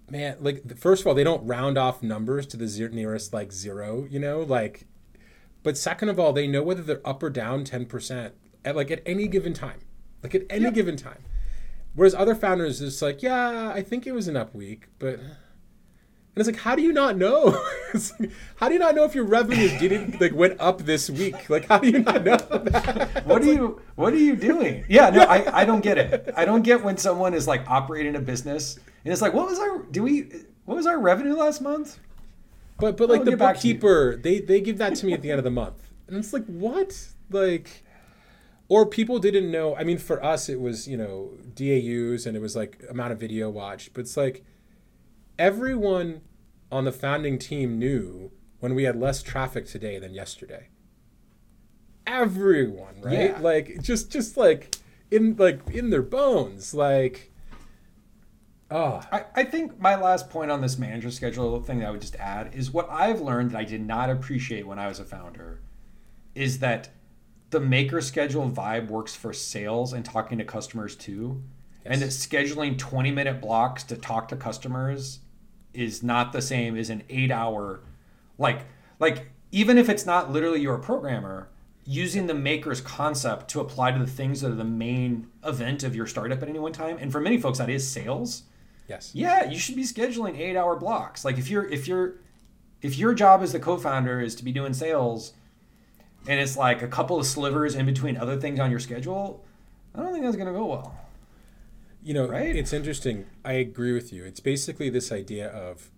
man, 0.10 0.38
like 0.40 0.78
first 0.78 1.02
of 1.02 1.08
all, 1.08 1.14
they 1.14 1.26
don't 1.26 1.46
round 1.46 1.78
off 1.78 2.02
numbers 2.02 2.46
to 2.48 2.58
the 2.58 2.68
zero, 2.68 2.92
nearest 2.92 3.34
like 3.34 3.52
zero. 3.52 4.08
You 4.10 4.20
know, 4.20 4.42
like, 4.42 4.86
but 5.64 5.78
second 5.78 6.10
of 6.10 6.20
all, 6.20 6.34
they 6.34 6.48
know 6.48 6.64
whether 6.64 6.82
they're 6.82 7.08
up 7.08 7.22
or 7.24 7.30
down 7.30 7.64
ten 7.64 7.86
percent 7.86 8.34
at 8.64 8.76
like 8.76 8.92
at 8.92 9.02
any 9.06 9.28
given 9.28 9.54
time 9.54 9.80
like 10.24 10.36
at 10.36 10.44
any 10.50 10.66
yep. 10.66 10.74
given 10.74 10.96
time. 10.96 11.24
Whereas 11.96 12.14
other 12.14 12.36
founders 12.36 12.82
is 12.82 13.02
like, 13.02 13.22
yeah, 13.22 13.72
I 13.74 13.82
think 13.82 14.06
it 14.06 14.14
was 14.14 14.28
an 14.28 14.38
up 14.38 14.54
week, 14.54 14.88
but 15.00 15.20
and 15.20 16.48
it's 16.48 16.48
like, 16.48 16.62
how 16.62 16.76
do 16.76 16.82
you 16.82 16.94
not 16.94 17.18
know? 17.18 17.46
like, 18.20 18.32
how 18.58 18.68
do 18.68 18.74
you 18.74 18.80
not 18.80 18.96
know 18.96 19.04
if 19.04 19.16
your 19.16 19.26
revenue 19.26 19.68
didn't 19.80 20.22
like 20.22 20.34
went 20.34 20.60
up 20.60 20.84
this 20.84 21.10
week? 21.10 21.50
Like, 21.50 21.66
how 21.66 21.80
do 21.80 21.90
you 21.90 22.00
not 22.00 22.24
know 22.24 22.38
that? 22.38 23.26
What 23.26 23.42
are 23.42 23.46
like, 23.46 23.56
you 23.56 23.82
What 23.96 24.14
are 24.14 24.18
you 24.18 24.36
doing? 24.36 24.86
Yeah, 24.88 25.10
no, 25.10 25.24
I, 25.24 25.62
I 25.62 25.66
don't 25.66 25.82
get 25.82 25.98
it. 25.98 26.32
I 26.38 26.46
don't 26.46 26.62
get 26.62 26.84
when 26.84 26.98
someone 26.98 27.34
is 27.34 27.48
like 27.48 27.68
operating 27.68 28.16
a 28.16 28.20
business 28.20 28.78
and 29.04 29.12
it's 29.12 29.22
like, 29.22 29.34
what 29.34 29.48
was 29.48 29.60
our 29.60 29.84
do 29.84 30.04
we 30.04 30.30
what 30.66 30.76
was 30.76 30.86
our 30.86 31.00
revenue 31.00 31.36
last 31.36 31.62
month? 31.62 32.00
But 32.80 32.98
but 32.98 33.10
like 33.10 33.24
the 33.24 33.38
bookkeeper, 33.38 34.16
they 34.16 34.40
they 34.40 34.62
give 34.62 34.78
that 34.78 34.96
to 34.96 35.06
me 35.06 35.14
at 35.14 35.22
the 35.22 35.32
end 35.32 35.40
of 35.40 35.44
the 35.44 35.52
month, 35.52 35.92
and 36.08 36.18
it's 36.18 36.34
like, 36.34 36.46
what? 36.46 37.10
Like, 37.30 37.84
or 38.70 38.86
people 38.86 39.20
didn't 39.20 39.52
know 39.52 39.76
i 39.76 39.84
mean 39.84 39.98
for 39.98 40.24
us 40.24 40.48
it 40.48 40.62
was 40.62 40.88
you 40.88 40.96
know 40.96 41.32
DAUs 41.56 42.26
and 42.26 42.38
it 42.38 42.40
was 42.40 42.56
like 42.56 42.82
amount 42.90 43.12
of 43.12 43.20
video 43.20 43.50
watched 43.50 43.94
but 43.94 44.02
it's 44.02 44.16
like 44.16 44.46
everyone 45.38 46.22
on 46.72 46.86
the 46.86 46.92
founding 46.92 47.38
team 47.38 47.78
knew 47.78 48.32
when 48.60 48.76
we 48.76 48.84
had 48.84 48.96
less 48.96 49.22
traffic 49.22 49.66
today 49.66 50.00
than 50.00 50.14
yesterday 50.14 50.70
everyone 52.08 53.02
right 53.02 53.32
yeah. 53.32 53.40
like 53.42 53.82
just 53.82 54.12
just 54.12 54.38
like 54.38 54.76
in 55.12 55.36
like 55.36 55.60
in 55.72 55.90
their 55.90 56.04
bones 56.04 56.74
like 56.74 57.29
oh 58.72 59.02
I, 59.12 59.26
I 59.36 59.44
think 59.44 59.80
my 59.80 59.96
last 59.96 60.30
point 60.30 60.52
on 60.52 60.62
this 60.62 60.78
manager 60.78 61.12
schedule 61.12 61.62
thing 61.62 61.80
that 61.80 61.88
i 61.88 61.92
would 61.92 62.02
just 62.02 62.16
add 62.16 62.54
is 62.54 62.72
what 62.72 62.90
i've 62.90 63.22
learned 63.22 63.52
that 63.52 63.58
i 63.58 63.64
did 63.64 63.86
not 63.86 64.10
appreciate 64.10 64.68
when 64.68 64.80
i 64.80 64.88
was 64.88 65.00
a 65.00 65.06
founder 65.06 65.62
is 66.36 66.60
that 66.60 66.90
the 67.50 67.60
maker 67.60 68.02
schedule 68.02 68.50
vibe 68.50 68.88
works 68.88 69.16
for 69.16 69.34
sales 69.34 69.94
and 69.94 70.06
talking 70.06 70.38
to 70.38 70.44
customers 70.44 70.96
too. 70.96 71.42
Yes. 71.84 71.94
And 71.94 72.02
that 72.02 72.10
scheduling 72.10 72.78
20 72.78 73.12
minute 73.12 73.42
blocks 73.42 73.84
to 73.86 73.96
talk 73.96 74.28
to 74.30 74.36
customers 74.36 75.20
is 75.74 76.04
not 76.04 76.32
the 76.32 76.42
same 76.42 76.78
as 76.78 76.90
an 76.90 77.04
eight 77.10 77.32
hour 77.32 77.82
like 78.38 78.66
like 79.00 79.32
even 79.52 79.78
if 79.78 79.90
it's 79.90 80.06
not 80.06 80.32
literally 80.32 80.62
your 80.62 80.78
programmer, 80.78 81.50
using 81.86 82.28
the 82.28 82.34
maker's 82.36 82.82
concept 82.82 83.50
to 83.50 83.60
apply 83.60 83.92
to 83.92 84.00
the 84.00 84.06
things 84.06 84.42
that 84.42 84.52
are 84.52 84.56
the 84.56 84.64
main 84.64 85.28
event 85.44 85.84
of 85.84 85.96
your 85.96 86.06
startup 86.06 86.42
at 86.44 86.48
any 86.48 86.60
one 86.60 86.72
time. 86.72 86.98
And 87.00 87.12
for 87.12 87.20
many 87.20 87.40
folks, 87.40 87.58
that 87.58 87.70
is 87.70 87.88
sales. 87.88 88.44
Yes. 88.90 89.12
Yeah, 89.14 89.46
you 89.50 89.60
should 89.60 89.76
be 89.76 89.84
scheduling 89.84 90.38
eight 90.40 90.58
hour 90.58 90.76
blocks. 90.76 91.24
Like 91.24 91.38
if 91.38 91.50
you're 91.50 91.66
if 91.70 91.88
you're 91.88 92.16
if 92.82 92.98
your 92.98 93.14
job 93.14 93.42
as 93.44 93.52
the 93.52 93.60
co-founder 93.60 94.20
is 94.20 94.36
to 94.36 94.44
be 94.44 94.52
doing 94.52 94.74
sales 94.74 95.34
and 96.28 96.40
it's 96.40 96.58
like 96.58 96.82
a 96.82 96.88
couple 96.88 97.20
of 97.20 97.26
slivers 97.26 97.76
in 97.76 97.86
between 97.86 98.18
other 98.18 98.38
things 98.38 98.60
on 98.60 98.72
your 98.72 98.80
schedule, 98.80 99.46
I 99.94 100.02
don't 100.02 100.12
think 100.12 100.24
that's 100.26 100.36
gonna 100.38 100.54
go 100.54 100.66
well. 100.66 100.96
You 102.02 102.14
know, 102.14 102.28
Right? 102.28 102.56
it's 102.56 102.72
interesting. 102.74 103.26
I 103.44 103.54
agree 103.54 103.94
with 103.94 104.12
you. 104.14 104.24
It's 104.24 104.40
basically 104.40 104.90
this 104.90 105.12
idea 105.12 105.50
of 105.50 105.92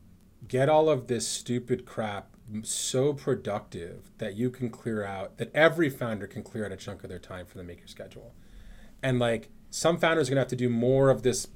get 0.48 0.67
all 0.67 0.89
of 0.89 1.07
this 1.07 1.27
stupid 1.27 1.86
crap 1.86 2.36
so 2.63 3.13
productive 3.13 4.12
that 4.17 4.36
you 4.36 4.50
can 4.50 4.69
clear 4.69 5.05
out, 5.05 5.38
that 5.38 5.51
every 5.53 5.89
founder 5.89 6.25
can 6.27 6.41
clear 6.43 6.65
out 6.65 6.71
a 6.71 6.75
chunk 6.75 7.03
of 7.03 7.10
their 7.10 7.19
time 7.19 7.45
for 7.45 7.57
the 7.57 7.63
maker 7.63 7.88
schedule. 7.88 8.33
And 9.03 9.19
like 9.19 9.50
some 9.69 9.98
founders 9.98 10.27
are 10.27 10.31
going 10.31 10.38
to 10.38 10.41
have 10.41 10.48
to 10.50 10.55
do 10.55 10.69
more 10.69 11.10
of 11.12 11.21
this 11.21 11.48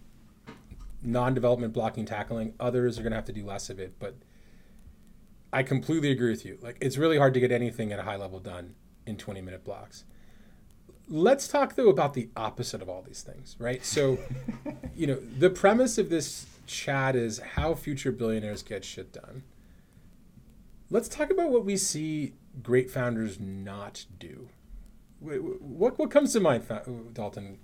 non 1.02 1.34
development 1.34 1.74
blocking 1.74 2.06
tackling, 2.06 2.54
others 2.60 2.98
are 2.98 3.02
going 3.04 3.12
to 3.12 3.18
have 3.18 3.26
to 3.26 3.34
do 3.34 3.46
less 3.46 3.70
of 3.70 3.80
it. 3.80 3.94
But 4.00 4.16
I 5.54 5.64
completely 5.64 6.12
agree 6.12 6.32
with 6.32 6.46
you. 6.46 6.58
Like 6.62 6.78
it's 6.82 6.98
really 6.98 7.18
hard 7.18 7.34
to 7.36 7.40
get 7.40 7.52
anything 7.52 7.92
at 7.92 8.00
a 8.00 8.04
high 8.04 8.16
level 8.18 8.40
done 8.40 8.76
in 9.06 9.18
20 9.18 9.42
minute 9.42 9.64
blocks. 9.64 10.04
Let's 11.08 11.48
talk 11.48 11.76
though 11.76 11.90
about 11.90 12.14
the 12.16 12.30
opposite 12.36 12.82
of 12.82 12.90
all 12.90 13.04
these 13.04 13.22
things, 13.22 13.56
right? 13.60 13.86
So, 13.86 14.18
you 14.96 15.06
know, 15.08 15.20
the 15.38 15.50
premise 15.52 15.98
of 15.98 16.10
this 16.10 16.48
chat 16.66 17.16
is 17.16 17.38
how 17.40 17.76
future 17.76 18.12
billionaires 18.12 18.64
get 18.64 18.84
shit 18.84 19.14
done. 19.14 19.44
Let's 20.90 21.08
talk 21.08 21.30
about 21.30 21.50
what 21.52 21.64
we 21.66 21.78
see 21.78 22.34
great 22.64 22.90
founders 22.90 23.40
not 23.40 24.06
do. 24.20 24.50
Wh- 25.24 25.36
wh- 25.38 25.62
What 25.62 26.00
what 26.00 26.10
comes 26.12 26.34
to 26.34 26.40
mind, 26.40 26.66
Dalton? 27.14 27.60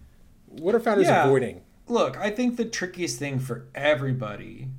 What 0.47 0.75
are 0.75 0.79
founders 0.79 1.07
Yeah. 1.07 1.25
avoiding? 1.25 1.61
Look, 1.91 2.17
I 2.17 2.29
think 2.29 2.55
the 2.55 2.63
trickiest 2.63 3.19
thing 3.19 3.37
for 3.37 3.67
everybody 3.75 4.69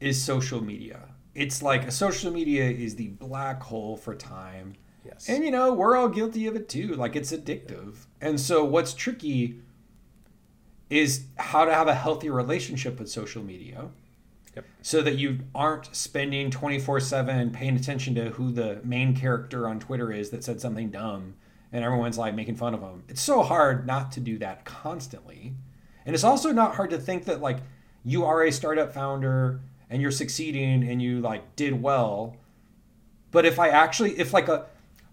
is 0.00 0.20
social 0.20 0.60
media. 0.60 1.14
It's 1.32 1.62
like 1.62 1.86
a 1.86 1.92
social 1.92 2.32
media 2.32 2.64
is 2.64 2.96
the 2.96 3.06
black 3.06 3.62
hole 3.62 3.96
for 3.96 4.16
time. 4.16 4.74
Yes. 5.04 5.28
And 5.28 5.44
you 5.44 5.52
know, 5.52 5.72
we're 5.72 5.96
all 5.96 6.08
guilty 6.08 6.48
of 6.48 6.56
it 6.56 6.68
too. 6.68 6.96
Like 6.96 7.14
it's 7.14 7.30
addictive. 7.30 8.06
And 8.20 8.40
so 8.40 8.64
what's 8.64 8.94
tricky 8.94 9.60
is 10.90 11.26
how 11.36 11.64
to 11.66 11.72
have 11.72 11.86
a 11.86 11.94
healthy 11.94 12.30
relationship 12.30 12.98
with 12.98 13.08
social 13.08 13.44
media. 13.44 13.90
Yep. 14.56 14.64
So 14.82 15.02
that 15.02 15.14
you 15.14 15.38
aren't 15.54 15.94
spending 15.94 16.50
24/7 16.50 17.52
paying 17.52 17.76
attention 17.76 18.16
to 18.16 18.30
who 18.30 18.50
the 18.50 18.80
main 18.82 19.14
character 19.14 19.68
on 19.68 19.78
Twitter 19.78 20.10
is 20.10 20.30
that 20.30 20.42
said 20.42 20.60
something 20.60 20.90
dumb 20.90 21.34
and 21.72 21.84
everyone's 21.84 22.18
like 22.18 22.34
making 22.34 22.56
fun 22.56 22.74
of 22.74 22.80
them. 22.80 23.04
It's 23.08 23.22
so 23.22 23.44
hard 23.44 23.86
not 23.86 24.10
to 24.12 24.20
do 24.20 24.36
that 24.38 24.64
constantly. 24.64 25.54
And 26.06 26.14
it's 26.14 26.24
also 26.24 26.52
not 26.52 26.74
hard 26.74 26.90
to 26.90 26.98
think 26.98 27.24
that 27.26 27.40
like 27.40 27.58
you 28.04 28.24
are 28.24 28.42
a 28.44 28.52
startup 28.52 28.92
founder 28.92 29.60
and 29.90 30.02
you're 30.02 30.10
succeeding 30.10 30.88
and 30.88 31.00
you 31.00 31.20
like 31.20 31.56
did 31.56 31.80
well. 31.80 32.36
But 33.30 33.46
if 33.46 33.58
I 33.58 33.68
actually 33.68 34.18
if 34.18 34.32
like 34.32 34.48
a 34.48 34.66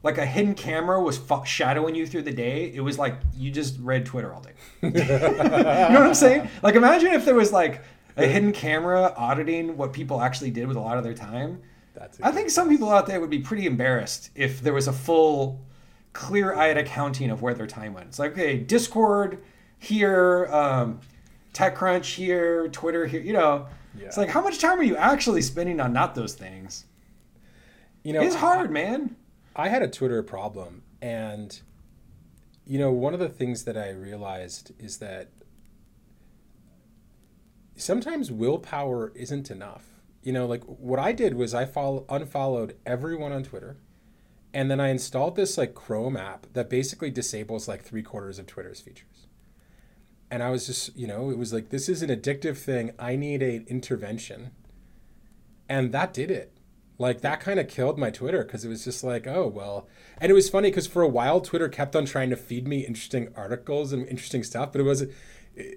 like 0.04 0.18
a 0.18 0.26
hidden 0.26 0.56
camera 0.56 1.02
was 1.02 1.18
fo- 1.18 1.44
shadowing 1.44 1.96
you 1.96 2.08
through 2.08 2.24
the 2.24 2.34
day, 2.34 2.72
it 2.74 2.82
was 2.82 2.98
like 2.98 3.16
you 3.36 3.52
just 3.52 3.78
read 3.80 4.06
Twitter 4.06 4.34
all 4.34 4.42
day. 4.42 4.54
you 4.82 4.90
know 4.90 5.00
what 5.00 5.98
I'm 5.98 6.14
saying? 6.14 6.50
Like 6.62 6.76
imagine 6.76 7.14
if 7.14 7.26
there 7.26 7.36
was 7.36 7.52
like 7.52 7.82
a 8.18 8.26
hidden 8.26 8.52
camera 8.52 9.14
auditing 9.16 9.78
what 9.78 9.94
people 9.94 10.22
actually 10.22 10.52
did 10.52 10.68
with 10.68 10.78
a 10.78 10.82
lot 10.82 10.98
of 10.98 11.04
their 11.04 11.14
time. 11.14 11.62
That's 11.94 12.20
I 12.22 12.32
think 12.32 12.50
some 12.50 12.70
people 12.70 12.90
out 12.90 13.06
there 13.08 13.20
would 13.20 13.30
be 13.30 13.40
pretty 13.40 13.66
embarrassed 13.66 14.32
if 14.36 14.62
there 14.62 14.74
was 14.74 14.88
a 14.88 14.94
full, 14.94 15.60
clear-eyed 16.14 16.78
accounting 16.78 17.30
of 17.30 17.42
where 17.42 17.54
their 17.54 17.68
time 17.68 17.94
went. 17.94 18.08
It's 18.08 18.20
like, 18.20 18.32
okay, 18.32 18.58
Discord 18.58 19.40
here, 19.82 20.48
um, 20.52 21.02
TechCrunch 21.54 22.14
here, 22.14 22.70
Twitter 22.70 23.08
here. 23.08 23.22
You 23.22 23.34
know, 23.34 23.68
it's 24.00 24.16
like 24.16 24.30
how 24.30 24.42
much 24.42 24.60
time 24.60 24.80
are 24.80 24.84
you 24.84 24.96
actually 24.96 25.42
spending 25.42 25.80
on 25.82 25.92
not 25.92 26.16
those 26.16 26.36
things? 26.36 26.86
you 28.04 28.14
know 28.14 28.22
it's 28.22 28.36
hard, 28.36 28.72
man. 28.72 29.16
I 29.56 29.68
had 29.68 29.82
a 29.82 29.88
Twitter 29.88 30.24
problem, 30.24 30.84
and 31.02 31.60
you 32.66 32.80
know, 32.80 32.92
one 32.92 33.14
of 33.14 33.20
the 33.20 33.30
things 33.30 33.64
that 33.66 33.76
I 33.76 33.90
realized 33.90 34.72
is 34.80 34.98
that 34.98 35.30
sometimes 37.76 38.32
willpower 38.32 39.12
isn't 39.16 39.50
enough. 39.50 39.86
You 40.22 40.32
know, 40.32 40.46
like 40.46 40.64
what 40.64 41.00
I 41.00 41.12
did 41.12 41.34
was 41.34 41.54
I 41.54 41.66
follow, 41.66 42.06
unfollowed 42.08 42.78
everyone 42.86 43.32
on 43.32 43.44
Twitter, 43.44 43.78
and 44.54 44.70
then 44.70 44.80
I 44.80 44.90
installed 44.90 45.36
this 45.36 45.58
like 45.58 45.74
Chrome 45.74 46.16
app 46.16 46.46
that 46.54 46.70
basically 46.70 47.10
disables 47.10 47.68
like 47.68 47.82
three 47.82 48.04
quarters 48.04 48.38
of 48.38 48.46
Twitter's 48.46 48.80
features. 48.80 49.28
And 50.32 50.42
I 50.42 50.50
was 50.50 50.66
just, 50.66 50.96
you 50.96 51.06
know, 51.06 51.30
it 51.30 51.38
was 51.38 51.54
like 51.54 51.70
this 51.70 51.88
is 51.88 52.02
an 52.02 52.10
addictive 52.10 52.58
thing. 52.58 52.92
I 52.98 53.16
need 53.16 53.44
a 53.44 53.64
intervention, 53.68 54.52
and 55.70 55.92
that 55.92 56.14
did 56.14 56.32
it. 56.32 56.58
Like 56.98 57.22
that 57.22 57.40
kind 57.40 57.60
of 57.60 57.68
killed 57.68 58.00
my 58.00 58.12
twitter 58.12 58.44
because 58.44 58.64
it 58.64 58.70
was 58.70 58.84
just 58.84 59.04
like 59.04 59.28
oh 59.28 59.48
well. 59.48 59.88
And 60.20 60.32
it 60.32 60.36
was 60.36 60.50
funny 60.50 60.70
because 60.70 60.88
for 60.88 61.02
a 61.02 61.08
while 61.08 61.42
twitter 61.42 61.68
kept 61.68 61.96
on 61.96 62.06
trying 62.06 62.30
to 62.30 62.36
feed 62.36 62.68
me 62.68 62.86
interesting 62.86 63.30
articles 63.36 63.92
and 63.92 64.08
interesting 64.08 64.44
stuff 64.44 64.72
but 64.72 64.82
it 64.82 64.86
was 64.86 65.06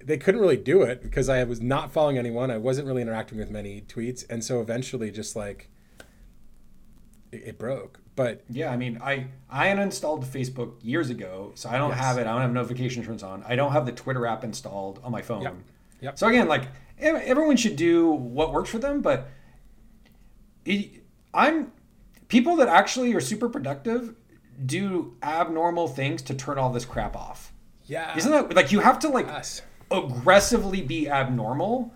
they 0.05 0.19
couldn't 0.19 0.41
really 0.41 0.57
do 0.57 0.83
it 0.83 1.03
because 1.03 1.29
i 1.29 1.43
was 1.43 1.61
not 1.61 1.91
following 1.91 2.17
anyone. 2.19 2.51
I 2.51 2.59
wasn't 2.59 2.87
really 2.87 3.03
interacting 3.03 3.39
with 3.39 3.51
many 3.51 3.81
tweets. 3.81 4.25
And 4.31 4.45
so 4.45 4.61
eventually 4.61 5.11
just 5.11 5.35
like 5.35 5.69
it, 7.35 7.59
broke 7.59 8.01
but 8.17 8.43
Yeah, 8.49 8.71
I 8.71 8.77
mean, 8.77 9.01
I 9.03 9.27
I 9.51 9.67
uninstalled 9.69 10.25
Facebook 10.25 10.75
years 10.83 11.11
ago, 11.11 11.51
so 11.57 11.69
I 11.69 11.79
don't 11.79 11.91
Yes. 11.91 11.99
have 11.99 12.17
it. 12.19 12.23
I 12.29 12.33
don't 12.33 12.43
have 12.43 12.53
notification 12.53 13.03
turns 13.05 13.23
on. 13.25 13.43
I 13.49 13.57
don't 13.57 13.73
have 13.73 13.87
the 13.87 13.93
Twitter 13.93 14.25
app 14.27 14.45
installed 14.45 15.01
on 15.03 15.11
my 15.11 15.21
phone. 15.23 15.43
Yep. 15.43 15.55
Yep. 16.01 16.19
So 16.19 16.29
again, 16.29 16.47
like 16.49 16.69
everyone 16.99 17.57
should 17.57 17.75
do 17.77 18.09
what 18.11 18.53
works 18.53 18.71
for 18.71 18.79
them, 18.79 19.01
but 19.03 19.27
it, 20.65 21.03
I'm 21.33 21.73
people 22.29 22.57
that 22.57 22.69
actually 22.69 23.13
are 23.15 23.21
super 23.21 23.49
productive 23.49 24.15
do 24.65 25.17
abnormal 25.23 25.89
things 25.89 26.23
to 26.23 26.35
turn 26.35 26.59
all 26.59 26.71
this 26.71 26.85
crap 26.85 27.17
off. 27.17 27.53
yeah 27.87 28.17
Isn't 28.17 28.31
that 28.31 28.55
like 28.55 28.71
you 28.73 28.81
have 28.81 28.99
to 29.01 29.09
like 29.09 29.27
yes 29.27 29.63
aggressively 29.91 30.81
be 30.83 31.09
abnormal 31.09 31.93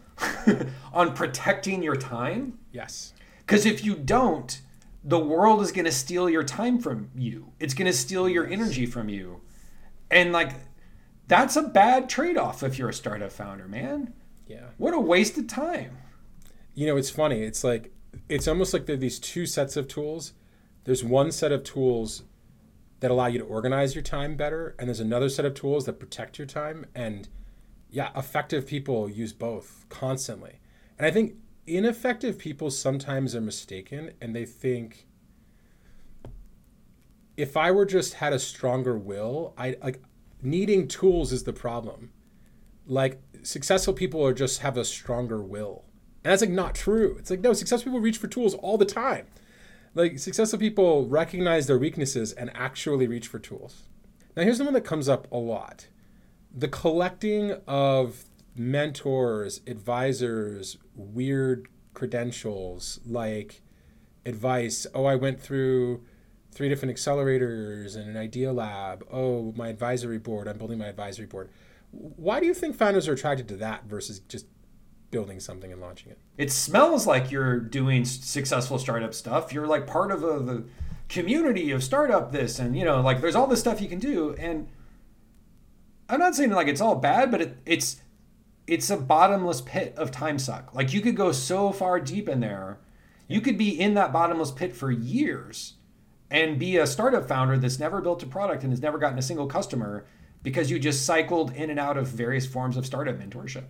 on 0.93 1.15
protecting 1.15 1.83
your 1.83 1.97
time? 1.97 2.59
yes 2.73 3.13
Because 3.39 3.65
if 3.67 3.85
you 3.85 3.95
don't, 3.95 4.61
the 5.09 5.19
world 5.19 5.63
is 5.63 5.73
going 5.73 5.87
to 5.87 5.93
steal 5.93 6.29
your 6.29 6.43
time 6.45 6.79
from 6.79 7.11
you. 7.17 7.53
It's 7.59 7.75
going 7.75 7.87
to 7.91 7.97
steal 7.97 8.29
your 8.29 8.47
energy 8.47 8.85
from 8.87 9.09
you. 9.09 9.41
And 10.11 10.33
like, 10.33 10.53
that's 11.27 11.57
a 11.57 11.63
bad 11.63 12.09
trade 12.09 12.37
off 12.37 12.63
if 12.63 12.79
you're 12.79 12.91
a 12.91 12.95
startup 12.95 13.33
founder, 13.33 13.67
man. 13.69 14.13
yeah 14.47 14.67
What 14.77 14.95
a 14.95 15.01
waste 15.01 15.39
of 15.39 15.47
time. 15.47 15.97
you 16.75 16.87
know 16.87 16.97
it's 16.97 17.11
funny 17.11 17.43
it's 17.43 17.65
like 17.65 17.93
it's 18.29 18.47
almost 18.49 18.73
like 18.75 18.87
there 18.87 18.95
are 18.95 18.99
these 18.99 19.19
two 19.19 19.45
sets 19.47 19.77
of 19.77 19.89
tools 19.89 20.33
there's 20.85 21.03
one 21.05 21.31
set 21.33 21.53
of 21.53 21.63
tools 21.65 22.23
that 23.01 23.11
allow 23.11 23.27
you 23.27 23.39
to 23.39 23.45
organize 23.45 23.95
your 23.95 24.03
time 24.03 24.37
better 24.37 24.75
and 24.79 24.89
there's 24.89 25.01
another 25.01 25.29
set 25.29 25.45
of 25.45 25.55
tools 25.55 25.85
that 25.87 25.99
protect 26.01 26.39
your 26.39 26.47
time 26.47 26.87
and 26.95 27.29
yeah 27.91 28.11
effective 28.17 28.67
people 28.67 29.09
use 29.09 29.33
both 29.33 29.85
constantly 29.89 30.55
and 30.99 31.07
i 31.07 31.11
think 31.11 31.35
ineffective 31.77 32.39
people 32.39 32.71
sometimes 32.71 33.35
are 33.35 33.41
mistaken 33.41 34.13
and 34.21 34.35
they 34.35 34.45
think 34.45 35.07
if 37.37 37.57
i 37.57 37.71
were 37.71 37.87
just 37.87 38.15
had 38.15 38.33
a 38.33 38.39
stronger 38.39 38.97
will 38.99 39.55
i 39.59 39.77
like 39.83 40.01
needing 40.43 40.89
tools 40.89 41.33
is 41.33 41.45
the 41.45 41.53
problem. 41.53 42.11
Like 42.87 43.21
successful 43.43 43.95
people 43.95 44.25
are 44.25 44.33
just 44.33 44.61
have 44.61 44.77
a 44.77 44.85
stronger 44.85 45.43
will. 45.43 45.85
And 46.25 46.33
that's 46.33 46.43
like 46.43 46.51
not 46.51 46.75
true. 46.75 47.17
It's 47.19 47.31
like 47.31 47.41
no 47.41 47.53
successful 47.53 47.91
people 47.93 48.01
reach 48.01 48.19
for 48.19 48.29
tools 48.29 48.55
all 48.55 48.79
the 48.79 48.85
time. 48.85 49.27
Like 49.95 50.19
successful 50.19 50.59
people 50.59 51.07
recognize 51.07 51.67
their 51.67 51.79
weaknesses 51.79 52.33
and 52.33 52.51
actually 52.55 53.07
reach 53.07 53.27
for 53.27 53.39
tools. 53.39 53.85
Now 54.37 54.43
here's 54.43 54.59
the 54.59 54.65
one 54.65 54.75
that 54.75 54.85
comes 54.85 55.09
up 55.09 55.31
a 55.33 55.37
lot. 55.37 55.89
The 56.55 56.69
collecting 56.69 57.53
of 57.67 58.25
mentors 58.59 59.61
advisors 59.67 60.79
weird 60.95 61.69
credentials 61.95 63.01
like 63.07 63.63
advice 64.27 64.87
oh 64.95 65.05
i 65.05 65.15
went 65.15 65.41
through 65.41 66.03
three 66.51 66.69
different 66.69 66.95
accelerators 66.95 67.97
and 67.97 68.09
an 68.09 68.17
idea 68.17 68.53
lab 68.53 69.05
oh 69.13 69.53
my 69.57 69.69
advisory 69.69 70.19
board 70.19 70.49
i'm 70.49 70.59
building 70.59 70.79
my 70.79 70.87
advisory 70.87 71.27
board 71.27 71.49
why 71.91 72.39
do 72.39 72.47
you 72.47 72.55
think 72.55 72.77
founders 72.77 73.09
are 73.09 73.15
attracted 73.15 73.49
to 73.49 73.57
that 73.57 73.85
versus 73.85 74.21
just 74.21 74.47
building 75.11 75.41
something 75.41 75.73
and 75.73 75.81
launching 75.81 76.13
it 76.13 76.19
It 76.39 76.53
smells 76.53 77.05
like 77.05 77.33
you're 77.33 77.59
doing 77.59 78.05
successful 78.05 78.79
startup 78.79 79.13
stuff. 79.13 79.53
You're 79.53 79.67
like 79.67 79.89
part 79.89 80.13
of 80.13 80.23
a, 80.23 80.39
the 80.39 80.65
community 81.09 81.73
of 81.73 81.83
startup 81.83 82.31
this, 82.31 82.61
and 82.61 82.79
you 82.79 82.85
know, 82.85 83.01
like 83.01 83.21
there's 83.21 83.35
all 83.35 83.49
this 83.49 83.59
stuff 83.59 83.81
you 83.81 83.89
can 83.89 83.99
do. 83.99 84.37
And 84.39 84.69
I'm 86.09 86.21
not 86.21 86.37
saying 86.37 86.51
like 86.53 86.69
it's 86.69 86.81
all 86.81 86.95
bad, 86.95 87.33
but 87.33 87.41
it, 87.41 87.57
it's 87.67 88.01
it's 88.69 88.91
a 88.91 88.97
bottomless 88.97 89.61
pit 89.61 89.95
of 89.97 90.11
time 90.11 90.39
suck. 90.39 90.75
Like 90.75 90.93
you 90.93 91.01
could 91.01 91.17
go 91.17 91.33
so 91.33 91.73
far 91.73 91.99
deep 91.99 92.29
in 92.29 92.41
there, 92.41 92.79
you 93.27 93.41
could 93.41 93.59
be 93.59 93.69
in 93.69 93.95
that 93.95 94.13
bottomless 94.13 94.51
pit 94.53 94.77
for 94.77 94.91
years, 94.91 95.75
and 96.31 96.59
be 96.59 96.77
a 96.77 96.87
startup 96.87 97.27
founder 97.27 97.59
that's 97.59 97.79
never 97.79 98.01
built 98.01 98.23
a 98.23 98.27
product 98.27 98.63
and 98.63 98.73
has 98.73 98.83
never 98.83 98.99
gotten 98.99 99.19
a 99.19 99.23
single 99.23 99.47
customer 99.47 100.05
because 100.43 100.71
you 100.71 100.79
just 100.79 101.05
cycled 101.05 101.53
in 101.55 101.71
and 101.71 101.81
out 101.81 101.97
of 101.97 102.07
various 102.07 102.47
forms 102.47 102.77
of 102.77 102.87
startup 102.87 103.17
mentorship. 103.17 103.65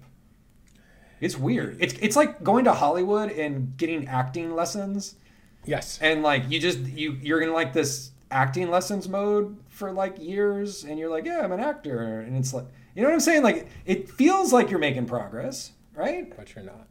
It's 1.20 1.36
weird. 1.36 1.76
It's 1.80 1.94
it's 1.94 2.16
like 2.16 2.42
going 2.42 2.64
to 2.64 2.72
Hollywood 2.72 3.30
and 3.32 3.76
getting 3.76 4.06
acting 4.08 4.54
lessons. 4.54 5.16
Yes. 5.64 5.98
And 6.00 6.22
like 6.22 6.48
you 6.48 6.60
just 6.60 6.80
you 6.80 7.12
you're 7.22 7.40
in 7.40 7.52
like 7.52 7.72
this 7.72 8.12
acting 8.30 8.70
lessons 8.70 9.08
mode 9.08 9.56
for 9.68 9.90
like 9.92 10.20
years 10.20 10.84
and 10.84 10.98
you're 10.98 11.10
like, 11.10 11.24
"Yeah, 11.24 11.40
I'm 11.40 11.52
an 11.52 11.60
actor." 11.60 12.20
And 12.20 12.36
it's 12.36 12.54
like, 12.54 12.66
you 12.94 13.02
know 13.02 13.08
what 13.08 13.14
I'm 13.14 13.20
saying? 13.20 13.42
Like 13.42 13.68
it 13.84 14.08
feels 14.08 14.52
like 14.52 14.70
you're 14.70 14.78
making 14.78 15.06
progress, 15.06 15.72
right? 15.94 16.34
But 16.36 16.54
you're 16.54 16.64
not. 16.64 16.88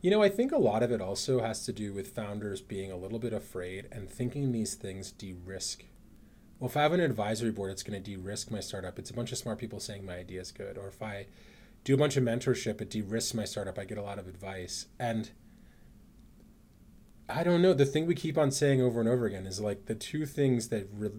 You 0.00 0.10
know, 0.10 0.22
I 0.22 0.28
think 0.28 0.50
a 0.50 0.58
lot 0.58 0.82
of 0.82 0.90
it 0.90 1.00
also 1.00 1.40
has 1.40 1.64
to 1.66 1.72
do 1.72 1.92
with 1.92 2.14
founders 2.14 2.60
being 2.60 2.90
a 2.90 2.96
little 2.96 3.20
bit 3.20 3.32
afraid 3.32 3.86
and 3.92 4.10
thinking 4.10 4.50
these 4.50 4.74
things 4.74 5.12
de 5.12 5.32
risk. 5.32 5.84
Well, 6.58 6.68
if 6.68 6.76
I 6.76 6.82
have 6.82 6.92
an 6.92 7.00
advisory 7.00 7.52
board, 7.52 7.70
it's 7.70 7.84
going 7.84 8.02
to 8.02 8.10
de 8.10 8.16
risk 8.16 8.50
my 8.50 8.60
startup. 8.60 8.98
It's 8.98 9.10
a 9.10 9.14
bunch 9.14 9.30
of 9.30 9.38
smart 9.38 9.58
people 9.58 9.78
saying 9.78 10.04
my 10.04 10.16
idea 10.16 10.40
is 10.40 10.50
good. 10.50 10.76
Or 10.76 10.88
if 10.88 11.02
I 11.02 11.26
do 11.84 11.94
a 11.94 11.96
bunch 11.96 12.16
of 12.16 12.24
mentorship, 12.24 12.80
it 12.80 12.90
de 12.90 13.00
risks 13.00 13.34
my 13.34 13.44
startup. 13.44 13.78
I 13.78 13.84
get 13.84 13.98
a 13.98 14.02
lot 14.02 14.18
of 14.18 14.26
advice. 14.26 14.86
And 14.98 15.30
I 17.28 17.44
don't 17.44 17.62
know. 17.62 17.72
The 17.72 17.86
thing 17.86 18.06
we 18.06 18.14
keep 18.14 18.36
on 18.36 18.50
saying 18.50 18.82
over 18.82 19.00
and 19.00 19.08
over 19.08 19.26
again 19.26 19.46
is 19.46 19.60
like 19.60 19.86
the 19.86 19.94
two 19.94 20.26
things 20.26 20.68
that 20.68 20.88
re- 20.92 21.10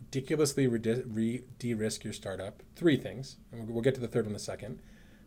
ridiculously 0.00 0.66
re- 0.66 1.42
de 1.58 1.74
risk 1.74 2.04
your 2.04 2.12
startup. 2.12 2.62
Three 2.74 2.96
things. 2.96 3.36
And 3.52 3.68
we'll 3.68 3.82
get 3.82 3.94
to 3.94 4.00
the 4.00 4.08
third 4.08 4.24
one 4.24 4.32
in 4.32 4.36
a 4.36 4.40
second. 4.40 4.80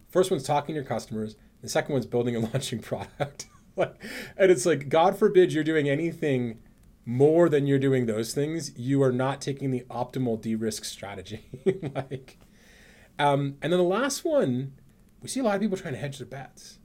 First 0.07 0.31
one's 0.31 0.43
talking 0.43 0.73
to 0.73 0.81
your 0.81 0.87
customers. 0.87 1.35
The 1.61 1.69
second 1.69 1.93
one's 1.93 2.05
building 2.05 2.35
and 2.35 2.43
launching 2.53 2.79
product. 2.79 3.47
like, 3.75 3.95
and 4.37 4.51
it's 4.51 4.65
like, 4.65 4.89
God 4.89 5.17
forbid 5.17 5.53
you're 5.53 5.63
doing 5.63 5.89
anything 5.89 6.59
more 7.05 7.49
than 7.49 7.67
you're 7.67 7.79
doing 7.79 8.05
those 8.05 8.33
things. 8.33 8.77
You 8.77 9.01
are 9.03 9.11
not 9.11 9.41
taking 9.41 9.71
the 9.71 9.85
optimal 9.89 10.41
de-risk 10.41 10.85
strategy. 10.85 11.45
like, 11.95 12.37
um, 13.17 13.57
and 13.61 13.71
then 13.73 13.79
the 13.79 13.83
last 13.83 14.23
one, 14.23 14.73
we 15.21 15.27
see 15.27 15.39
a 15.39 15.43
lot 15.43 15.55
of 15.55 15.61
people 15.61 15.77
trying 15.77 15.93
to 15.93 15.99
hedge 15.99 16.17
their 16.17 16.27
bets. 16.27 16.79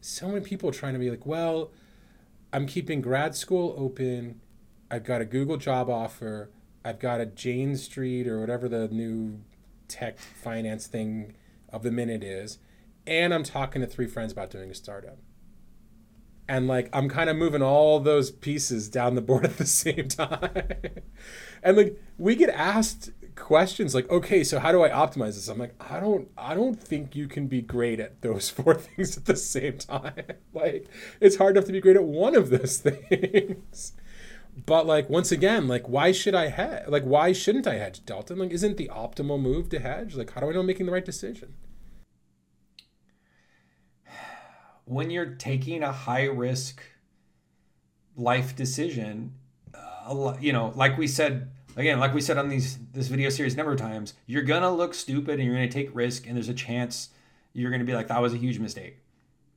So 0.00 0.28
many 0.28 0.40
people 0.40 0.72
trying 0.72 0.92
to 0.94 0.98
be 0.98 1.10
like, 1.10 1.26
well, 1.26 1.70
I'm 2.52 2.66
keeping 2.66 3.00
grad 3.00 3.34
school 3.34 3.74
open. 3.76 4.40
I've 4.90 5.04
got 5.04 5.20
a 5.20 5.24
Google 5.24 5.56
job 5.56 5.88
offer. 5.88 6.50
I've 6.84 6.98
got 6.98 7.20
a 7.20 7.26
Jane 7.26 7.76
Street 7.76 8.26
or 8.26 8.40
whatever 8.40 8.68
the 8.68 8.88
new 8.88 9.40
tech 9.88 10.18
finance 10.18 10.86
thing 10.86 11.34
of 11.70 11.82
the 11.82 11.90
minute 11.90 12.22
is 12.22 12.58
and 13.06 13.34
I'm 13.34 13.42
talking 13.42 13.80
to 13.80 13.86
three 13.86 14.06
friends 14.06 14.32
about 14.32 14.50
doing 14.50 14.70
a 14.70 14.74
startup. 14.74 15.18
And 16.48 16.68
like 16.68 16.88
I'm 16.92 17.08
kind 17.08 17.30
of 17.30 17.36
moving 17.36 17.62
all 17.62 18.00
those 18.00 18.30
pieces 18.30 18.88
down 18.88 19.14
the 19.14 19.22
board 19.22 19.44
at 19.44 19.58
the 19.58 19.66
same 19.66 20.08
time. 20.08 20.62
and 21.62 21.76
like 21.76 22.00
we 22.18 22.34
get 22.36 22.50
asked 22.50 23.10
questions 23.34 23.94
like, 23.94 24.10
"Okay, 24.10 24.44
so 24.44 24.58
how 24.58 24.72
do 24.72 24.82
I 24.82 24.90
optimize 24.90 25.34
this?" 25.34 25.48
I'm 25.48 25.58
like, 25.58 25.74
"I 25.80 26.00
don't 26.00 26.28
I 26.36 26.54
don't 26.54 26.80
think 26.80 27.16
you 27.16 27.26
can 27.28 27.46
be 27.46 27.62
great 27.62 28.00
at 28.00 28.20
those 28.22 28.50
four 28.50 28.74
things 28.74 29.16
at 29.16 29.24
the 29.24 29.36
same 29.36 29.78
time. 29.78 30.24
like 30.52 30.88
it's 31.20 31.36
hard 31.36 31.56
enough 31.56 31.66
to 31.66 31.72
be 31.72 31.80
great 31.80 31.96
at 31.96 32.04
one 32.04 32.36
of 32.36 32.50
those 32.50 32.78
things." 32.78 33.94
But 34.54 34.86
like 34.86 35.08
once 35.08 35.32
again, 35.32 35.68
like 35.68 35.88
why 35.88 36.12
should 36.12 36.34
I 36.34 36.48
hedge? 36.48 36.88
Like 36.88 37.04
why 37.04 37.32
shouldn't 37.32 37.66
I 37.66 37.74
hedge, 37.74 38.04
Dalton? 38.04 38.38
Like 38.38 38.50
isn't 38.50 38.76
the 38.76 38.90
optimal 38.92 39.40
move 39.40 39.68
to 39.70 39.78
hedge? 39.78 40.14
Like 40.14 40.32
how 40.32 40.40
do 40.40 40.48
I 40.48 40.52
know 40.52 40.60
I'm 40.60 40.66
making 40.66 40.86
the 40.86 40.92
right 40.92 41.04
decision? 41.04 41.54
when 44.84 45.10
you're 45.10 45.34
taking 45.34 45.82
a 45.82 45.92
high 45.92 46.24
risk 46.24 46.82
life 48.16 48.54
decision, 48.54 49.32
uh, 49.74 50.36
you 50.40 50.52
know, 50.52 50.72
like 50.74 50.98
we 50.98 51.06
said 51.06 51.50
again, 51.76 51.98
like 51.98 52.12
we 52.12 52.20
said 52.20 52.38
on 52.38 52.48
these 52.48 52.78
this 52.92 53.08
video 53.08 53.30
series 53.30 53.54
a 53.54 53.56
number 53.56 53.72
of 53.72 53.78
times, 53.78 54.14
you're 54.26 54.42
gonna 54.42 54.70
look 54.70 54.94
stupid 54.94 55.38
and 55.38 55.44
you're 55.44 55.54
gonna 55.54 55.68
take 55.68 55.94
risk, 55.94 56.26
and 56.26 56.36
there's 56.36 56.48
a 56.48 56.54
chance 56.54 57.10
you're 57.52 57.70
gonna 57.70 57.84
be 57.84 57.94
like, 57.94 58.08
that 58.08 58.20
was 58.20 58.34
a 58.34 58.36
huge 58.36 58.58
mistake, 58.58 58.98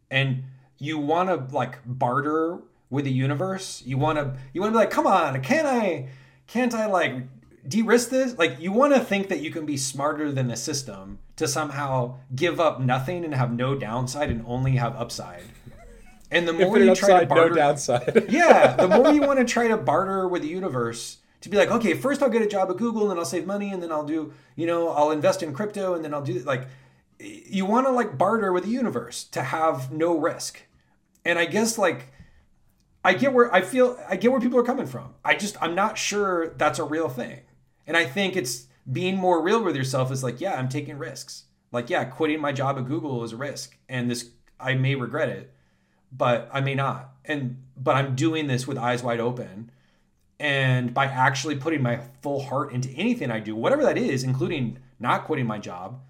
and 0.09 0.43
you 0.77 0.97
want 0.97 1.29
to 1.29 1.55
like 1.55 1.79
barter 1.85 2.59
with 2.95 3.05
the 3.05 3.11
universe. 3.11 3.83
You 3.85 3.99
want 3.99 4.17
to 4.17 4.35
you 4.53 4.61
want 4.61 4.73
to 4.73 4.73
be 4.73 4.79
like, 4.79 4.89
come 4.89 5.05
on, 5.05 5.41
can 5.41 5.67
I? 5.67 6.09
Can't 6.47 6.73
I 6.73 6.87
like 6.87 7.23
de-risk 7.67 8.09
this 8.09 8.37
like 8.37 8.59
you 8.59 8.71
want 8.71 8.93
to 8.93 8.99
think 8.99 9.29
that 9.29 9.41
you 9.41 9.49
can 9.49 9.65
be 9.65 9.77
smarter 9.77 10.31
than 10.31 10.47
the 10.47 10.55
system 10.55 11.19
to 11.35 11.47
somehow 11.47 12.15
give 12.35 12.59
up 12.59 12.79
nothing 12.79 13.25
and 13.25 13.33
have 13.33 13.51
no 13.51 13.75
downside 13.75 14.29
and 14.29 14.43
only 14.45 14.73
have 14.73 14.95
upside 14.95 15.43
and 16.31 16.47
the 16.47 16.53
more 16.53 16.77
you 16.77 16.93
try 16.93 17.21
to 17.21 17.25
barter 17.25 17.49
no 17.49 17.55
downside 17.55 18.25
yeah 18.29 18.75
the 18.75 18.87
more 18.87 19.11
you 19.11 19.21
want 19.21 19.39
to 19.39 19.45
try 19.45 19.67
to 19.67 19.77
barter 19.77 20.27
with 20.27 20.43
the 20.43 20.47
universe 20.47 21.17
to 21.41 21.49
be 21.49 21.57
like 21.57 21.71
okay 21.71 21.93
first 21.93 22.21
i'll 22.21 22.29
get 22.29 22.41
a 22.41 22.47
job 22.47 22.69
at 22.69 22.77
google 22.77 23.03
and 23.03 23.11
then 23.11 23.17
i'll 23.17 23.25
save 23.25 23.47
money 23.47 23.71
and 23.71 23.81
then 23.81 23.91
i'll 23.91 24.05
do 24.05 24.31
you 24.55 24.67
know 24.67 24.89
i'll 24.89 25.11
invest 25.11 25.41
in 25.41 25.51
crypto 25.51 25.95
and 25.95 26.05
then 26.05 26.13
i'll 26.13 26.23
do 26.23 26.37
like 26.41 26.67
you 27.19 27.65
want 27.65 27.87
to 27.87 27.91
like 27.91 28.17
barter 28.17 28.53
with 28.53 28.63
the 28.63 28.69
universe 28.69 29.23
to 29.23 29.41
have 29.41 29.91
no 29.91 30.17
risk 30.17 30.63
and 31.23 31.39
i 31.39 31.45
guess 31.45 31.77
like 31.77 32.11
I 33.05 33.13
get 33.13 33.33
where 33.33 33.53
I 33.53 33.61
feel 33.61 33.97
I 34.09 34.15
get 34.15 34.31
where 34.31 34.41
people 34.41 34.59
are 34.59 34.63
coming 34.63 34.87
from. 34.87 35.13
I 35.23 35.35
just 35.35 35.55
I'm 35.61 35.75
not 35.75 35.97
sure 35.97 36.49
that's 36.57 36.79
a 36.79 36.83
real 36.83 37.07
thing. 37.07 37.41
And 37.87 37.95
I 37.95 38.05
think 38.05 38.35
it's 38.35 38.67
being 38.91 39.15
more 39.17 39.41
real 39.41 39.63
with 39.63 39.75
yourself 39.75 40.11
is 40.11 40.23
like, 40.23 40.41
yeah, 40.41 40.55
I'm 40.55 40.69
taking 40.69 40.97
risks. 40.97 41.43
Like, 41.71 41.89
yeah, 41.89 42.05
quitting 42.05 42.39
my 42.39 42.51
job 42.51 42.77
at 42.77 42.87
Google 42.87 43.23
is 43.23 43.33
a 43.33 43.37
risk. 43.37 43.77
And 43.89 44.09
this, 44.09 44.29
I 44.59 44.75
may 44.75 44.95
regret 44.95 45.29
it, 45.29 45.53
but 46.11 46.49
I 46.53 46.61
may 46.61 46.75
not. 46.75 47.11
And, 47.25 47.63
but 47.75 47.95
I'm 47.95 48.15
doing 48.15 48.47
this 48.47 48.67
with 48.67 48.77
eyes 48.77 49.03
wide 49.03 49.19
open. 49.19 49.71
And 50.39 50.93
by 50.93 51.05
actually 51.05 51.55
putting 51.55 51.81
my 51.81 51.99
full 52.21 52.43
heart 52.43 52.71
into 52.71 52.89
anything 52.91 53.31
I 53.31 53.39
do, 53.39 53.55
whatever 53.55 53.83
that 53.83 53.97
is, 53.97 54.23
including 54.23 54.79
not 54.99 55.25
quitting 55.25 55.47
my 55.47 55.59
job, 55.59 56.01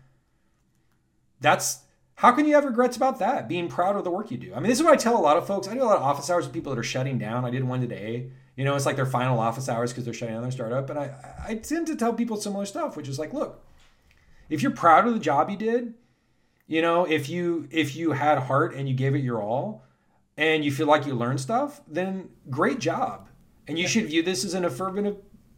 that's 1.39 1.79
how 2.15 2.31
can 2.31 2.45
you 2.45 2.55
have 2.55 2.65
regrets 2.65 2.97
about 2.97 3.19
that? 3.19 3.47
Being 3.47 3.67
proud 3.67 3.95
of 3.95 4.03
the 4.03 4.11
work 4.11 4.31
you 4.31 4.37
do. 4.37 4.53
I 4.53 4.59
mean, 4.59 4.69
this 4.69 4.79
is 4.79 4.83
what 4.83 4.93
I 4.93 4.97
tell 4.97 5.17
a 5.17 5.21
lot 5.21 5.37
of 5.37 5.45
folks. 5.45 5.67
I 5.67 5.73
do 5.73 5.83
a 5.83 5.85
lot 5.85 5.97
of 5.97 6.03
office 6.03 6.29
hours 6.29 6.45
with 6.45 6.53
people 6.53 6.73
that 6.73 6.79
are 6.79 6.83
shutting 6.83 7.17
down. 7.17 7.45
I 7.45 7.49
did 7.49 7.63
one 7.63 7.81
today 7.81 8.31
you 8.55 8.63
know, 8.63 8.75
it's 8.75 8.85
like 8.85 8.95
their 8.95 9.05
final 9.05 9.39
office 9.39 9.67
hours 9.67 9.91
because 9.91 10.05
they're 10.05 10.13
shutting 10.13 10.35
down 10.35 10.43
their 10.43 10.51
startup. 10.51 10.89
And 10.89 10.97
I, 10.97 11.13
I 11.45 11.55
tend 11.55 11.87
to 11.87 11.95
tell 11.95 12.13
people 12.13 12.37
similar 12.37 12.65
stuff, 12.65 12.95
which 12.95 13.09
is 13.09 13.19
like, 13.19 13.33
look, 13.33 13.65
if 14.49 14.61
you're 14.61 14.71
proud 14.71 15.07
of 15.07 15.13
the 15.13 15.19
job 15.19 15.49
you 15.49 15.57
did, 15.57 15.93
you 16.67 16.81
know, 16.81 17.05
if 17.05 17.29
you 17.29 17.67
if 17.69 17.95
you 17.95 18.13
had 18.13 18.39
heart 18.39 18.73
and 18.73 18.87
you 18.87 18.95
gave 18.95 19.13
it 19.13 19.19
your 19.19 19.41
all, 19.41 19.83
and 20.37 20.65
you 20.65 20.71
feel 20.71 20.87
like 20.87 21.05
you 21.05 21.13
learned 21.13 21.39
stuff, 21.39 21.81
then 21.87 22.29
great 22.49 22.79
job. 22.79 23.27
And 23.67 23.77
you 23.77 23.87
should 23.87 24.05
view 24.05 24.21
this 24.23 24.43
as 24.45 24.53
an 24.53 24.65
affirmative 24.65 25.17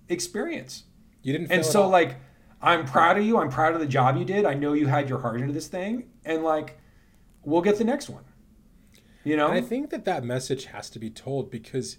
experience. 0.10 0.84
You 1.24 1.34
didn't. 1.34 1.52
and 1.52 1.66
so, 1.66 1.88
like, 1.88 2.18
I'm 2.62 2.86
proud 2.86 3.18
of 3.18 3.24
you. 3.24 3.38
I'm 3.38 3.50
proud 3.50 3.74
of 3.74 3.80
the 3.80 3.88
job 3.88 4.18
you 4.18 4.26
did. 4.26 4.46
I 4.46 4.54
know 4.54 4.74
you 4.74 4.88
had 4.88 5.10
your 5.10 5.20
heart 5.20 5.42
into 5.42 5.54
this 5.54 5.68
thing, 5.68 6.10
and 6.26 6.44
like, 6.44 6.80
we'll 7.44 7.62
get 7.62 7.78
the 7.78 7.84
next 7.84 8.10
one. 8.10 8.24
You 9.24 9.36
know, 9.36 9.48
and 9.48 9.56
I 9.56 9.62
think 9.62 9.90
that 9.90 10.06
that 10.06 10.24
message 10.24 10.66
has 10.66 10.90
to 10.92 11.00
be 11.00 11.10
told 11.10 11.52
because 11.52 11.98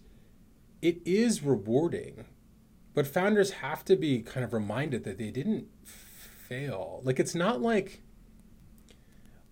it 0.81 1.01
is 1.05 1.43
rewarding, 1.43 2.25
but 2.95 3.07
founders 3.07 3.53
have 3.53 3.85
to 3.85 3.97
be 3.97 4.23
kind 4.23 4.45
of 4.45 4.53
reminded 4.53 5.05
that 5.05 5.19
they 5.19 5.31
didn't 5.31 5.67
fail. 5.85 7.01
Like 7.05 7.21
it's 7.21 7.35
not 7.35 7.61
like 7.61 8.01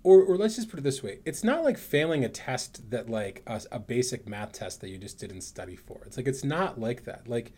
or, 0.07 0.23
or 0.23 0.37
let's 0.37 0.55
just 0.55 0.71
put 0.71 0.79
it 0.79 0.83
this 0.83 1.03
way 1.03 1.19
it's 1.25 1.43
not 1.43 1.65
like 1.65 1.77
failing 1.77 2.25
a 2.25 2.29
test 2.29 2.91
that 2.91 3.11
like 3.11 3.43
a, 3.47 3.61
a, 3.73 3.81
basic 3.81 4.29
math 4.29 4.53
test 4.53 4.81
that 4.81 4.89
you 4.89 4.99
just 4.99 5.19
didn't 5.19 5.41
study 5.41 5.75
for 5.75 6.01
it's 6.07 6.17
like 6.17 6.29
it's 6.29 6.45
not 6.45 6.81
like 6.81 7.05
that 7.05 7.27
like 7.27 7.53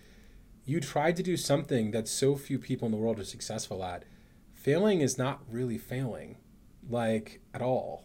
you 0.68 0.80
tried 0.80 1.16
to 1.16 1.22
do 1.22 1.36
something 1.36 1.90
that 1.92 2.06
so 2.06 2.36
few 2.36 2.58
people 2.58 2.86
in 2.86 2.92
the 2.92 2.98
world 2.98 3.18
are 3.18 3.24
successful 3.24 3.82
at 3.82 4.04
failing 4.52 5.00
is 5.00 5.16
not 5.16 5.40
really 5.50 5.78
failing 5.78 6.36
like 6.88 7.40
at 7.54 7.62
all 7.62 8.04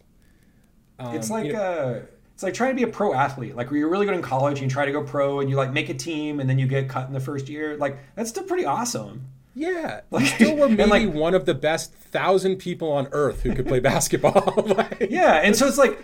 um, 0.98 1.14
it's 1.14 1.30
like 1.30 1.46
you 1.46 1.52
know, 1.52 1.60
uh, 1.60 2.00
it's 2.34 2.42
like 2.42 2.54
trying 2.54 2.70
to 2.70 2.76
be 2.76 2.82
a 2.82 2.92
pro 2.92 3.14
athlete. 3.14 3.56
Like 3.56 3.70
where 3.70 3.78
you're 3.78 3.88
really 3.88 4.06
good 4.06 4.14
in 4.14 4.22
college 4.22 4.58
and 4.60 4.70
you 4.70 4.72
try 4.72 4.86
to 4.86 4.92
go 4.92 5.02
pro 5.02 5.40
and 5.40 5.48
you 5.48 5.56
like 5.56 5.72
make 5.72 5.88
a 5.88 5.94
team 5.94 6.40
and 6.40 6.48
then 6.48 6.58
you 6.58 6.66
get 6.66 6.88
cut 6.88 7.06
in 7.06 7.12
the 7.12 7.20
first 7.20 7.48
year. 7.48 7.76
Like 7.76 7.98
that's 8.14 8.30
still 8.30 8.44
pretty 8.44 8.64
awesome. 8.64 9.28
Yeah, 9.56 10.00
like, 10.10 10.26
still 10.26 10.56
were 10.56 10.68
maybe 10.68 10.90
like, 10.90 11.12
one 11.12 11.34
of 11.34 11.46
the 11.46 11.54
best 11.54 11.94
thousand 11.94 12.56
people 12.56 12.90
on 12.90 13.08
earth 13.12 13.42
who 13.42 13.54
could 13.54 13.66
play 13.66 13.80
basketball. 13.80 14.54
like, 14.66 15.06
yeah, 15.10 15.34
and 15.34 15.54
so 15.54 15.66
it's 15.68 15.78
like, 15.78 16.02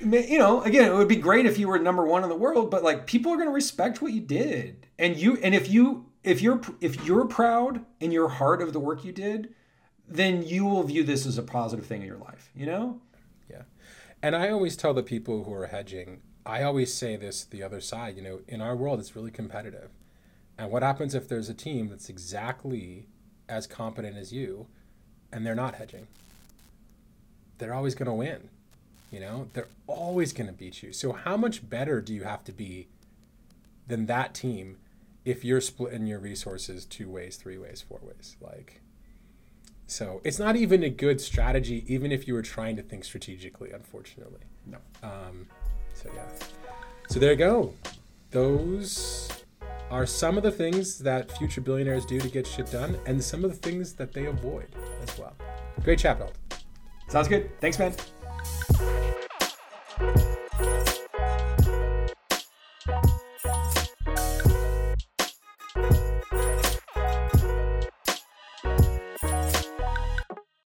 you 0.00 0.38
know, 0.38 0.62
again, 0.62 0.90
it 0.90 0.94
would 0.94 1.08
be 1.08 1.16
great 1.16 1.46
if 1.46 1.58
you 1.58 1.68
were 1.68 1.78
number 1.78 2.04
one 2.04 2.22
in 2.22 2.28
the 2.28 2.36
world, 2.36 2.70
but 2.70 2.82
like 2.82 3.06
people 3.06 3.32
are 3.32 3.36
going 3.36 3.48
to 3.48 3.54
respect 3.54 4.02
what 4.02 4.12
you 4.12 4.20
did, 4.20 4.86
and 4.98 5.16
you, 5.16 5.36
and 5.38 5.54
if 5.54 5.70
you, 5.70 6.06
if 6.22 6.42
you're, 6.42 6.60
if 6.80 7.04
you're 7.04 7.26
proud 7.26 7.84
in 8.00 8.10
your 8.10 8.28
heart 8.28 8.60
of 8.60 8.72
the 8.72 8.80
work 8.80 9.04
you 9.04 9.12
did, 9.12 9.54
then 10.08 10.42
you 10.42 10.64
will 10.64 10.82
view 10.82 11.02
this 11.02 11.26
as 11.26 11.38
a 11.38 11.42
positive 11.42 11.86
thing 11.86 12.02
in 12.02 12.06
your 12.06 12.18
life. 12.18 12.50
You 12.54 12.66
know. 12.66 13.00
Yeah. 13.50 13.62
And 14.22 14.36
I 14.36 14.50
always 14.50 14.76
tell 14.76 14.94
the 14.94 15.02
people 15.02 15.44
who 15.44 15.52
are 15.54 15.66
hedging, 15.66 16.20
I 16.44 16.62
always 16.62 16.94
say 16.94 17.16
this 17.16 17.44
the 17.44 17.62
other 17.62 17.80
side, 17.80 18.16
you 18.16 18.22
know, 18.22 18.40
in 18.46 18.60
our 18.60 18.76
world, 18.76 19.00
it's 19.00 19.16
really 19.16 19.30
competitive. 19.30 19.90
And 20.58 20.70
what 20.70 20.82
happens 20.82 21.14
if 21.14 21.28
there's 21.28 21.48
a 21.48 21.54
team 21.54 21.88
that's 21.88 22.08
exactly 22.08 23.08
as 23.48 23.66
competent 23.66 24.16
as 24.16 24.32
you 24.32 24.66
and 25.32 25.44
they're 25.44 25.54
not 25.54 25.74
hedging? 25.74 26.06
They're 27.58 27.74
always 27.74 27.94
going 27.94 28.06
to 28.06 28.12
win. 28.12 28.48
You 29.10 29.20
know, 29.20 29.48
they're 29.52 29.68
always 29.86 30.32
going 30.32 30.48
to 30.48 30.52
beat 30.52 30.82
you. 30.82 30.92
So, 30.92 31.12
how 31.12 31.36
much 31.36 31.68
better 31.68 32.00
do 32.00 32.12
you 32.12 32.24
have 32.24 32.42
to 32.44 32.52
be 32.52 32.88
than 33.86 34.06
that 34.06 34.34
team 34.34 34.78
if 35.24 35.44
you're 35.44 35.60
splitting 35.60 36.06
your 36.06 36.20
resources 36.20 36.84
two 36.84 37.10
ways, 37.10 37.36
three 37.36 37.58
ways, 37.58 37.84
four 37.86 38.00
ways. 38.02 38.36
Like, 38.40 38.80
so 39.86 40.20
it's 40.24 40.38
not 40.38 40.56
even 40.56 40.82
a 40.82 40.88
good 40.88 41.20
strategy, 41.20 41.84
even 41.92 42.12
if 42.12 42.26
you 42.26 42.34
were 42.34 42.42
trying 42.42 42.76
to 42.76 42.82
think 42.82 43.04
strategically, 43.04 43.72
unfortunately. 43.72 44.40
No. 44.64 44.78
Um, 45.02 45.46
so, 45.94 46.10
yeah. 46.14 46.28
So 47.08 47.18
there 47.18 47.32
you 47.32 47.36
go. 47.36 47.74
Those 48.30 49.30
are 49.90 50.06
some 50.06 50.36
of 50.36 50.42
the 50.42 50.50
things 50.50 50.98
that 51.00 51.36
future 51.38 51.60
billionaires 51.60 52.06
do 52.06 52.20
to 52.20 52.28
get 52.28 52.46
shit 52.46 52.70
done, 52.70 52.98
and 53.06 53.22
some 53.22 53.44
of 53.44 53.50
the 53.50 53.56
things 53.56 53.94
that 53.94 54.12
they 54.12 54.26
avoid 54.26 54.68
as 55.02 55.18
well. 55.18 55.34
Great 55.82 55.98
chat. 55.98 56.20
Sounds 57.08 57.28
good. 57.28 57.50
Thanks, 57.60 57.78
man. 57.78 57.94
Thank 58.78 59.04
you. 59.04 59.05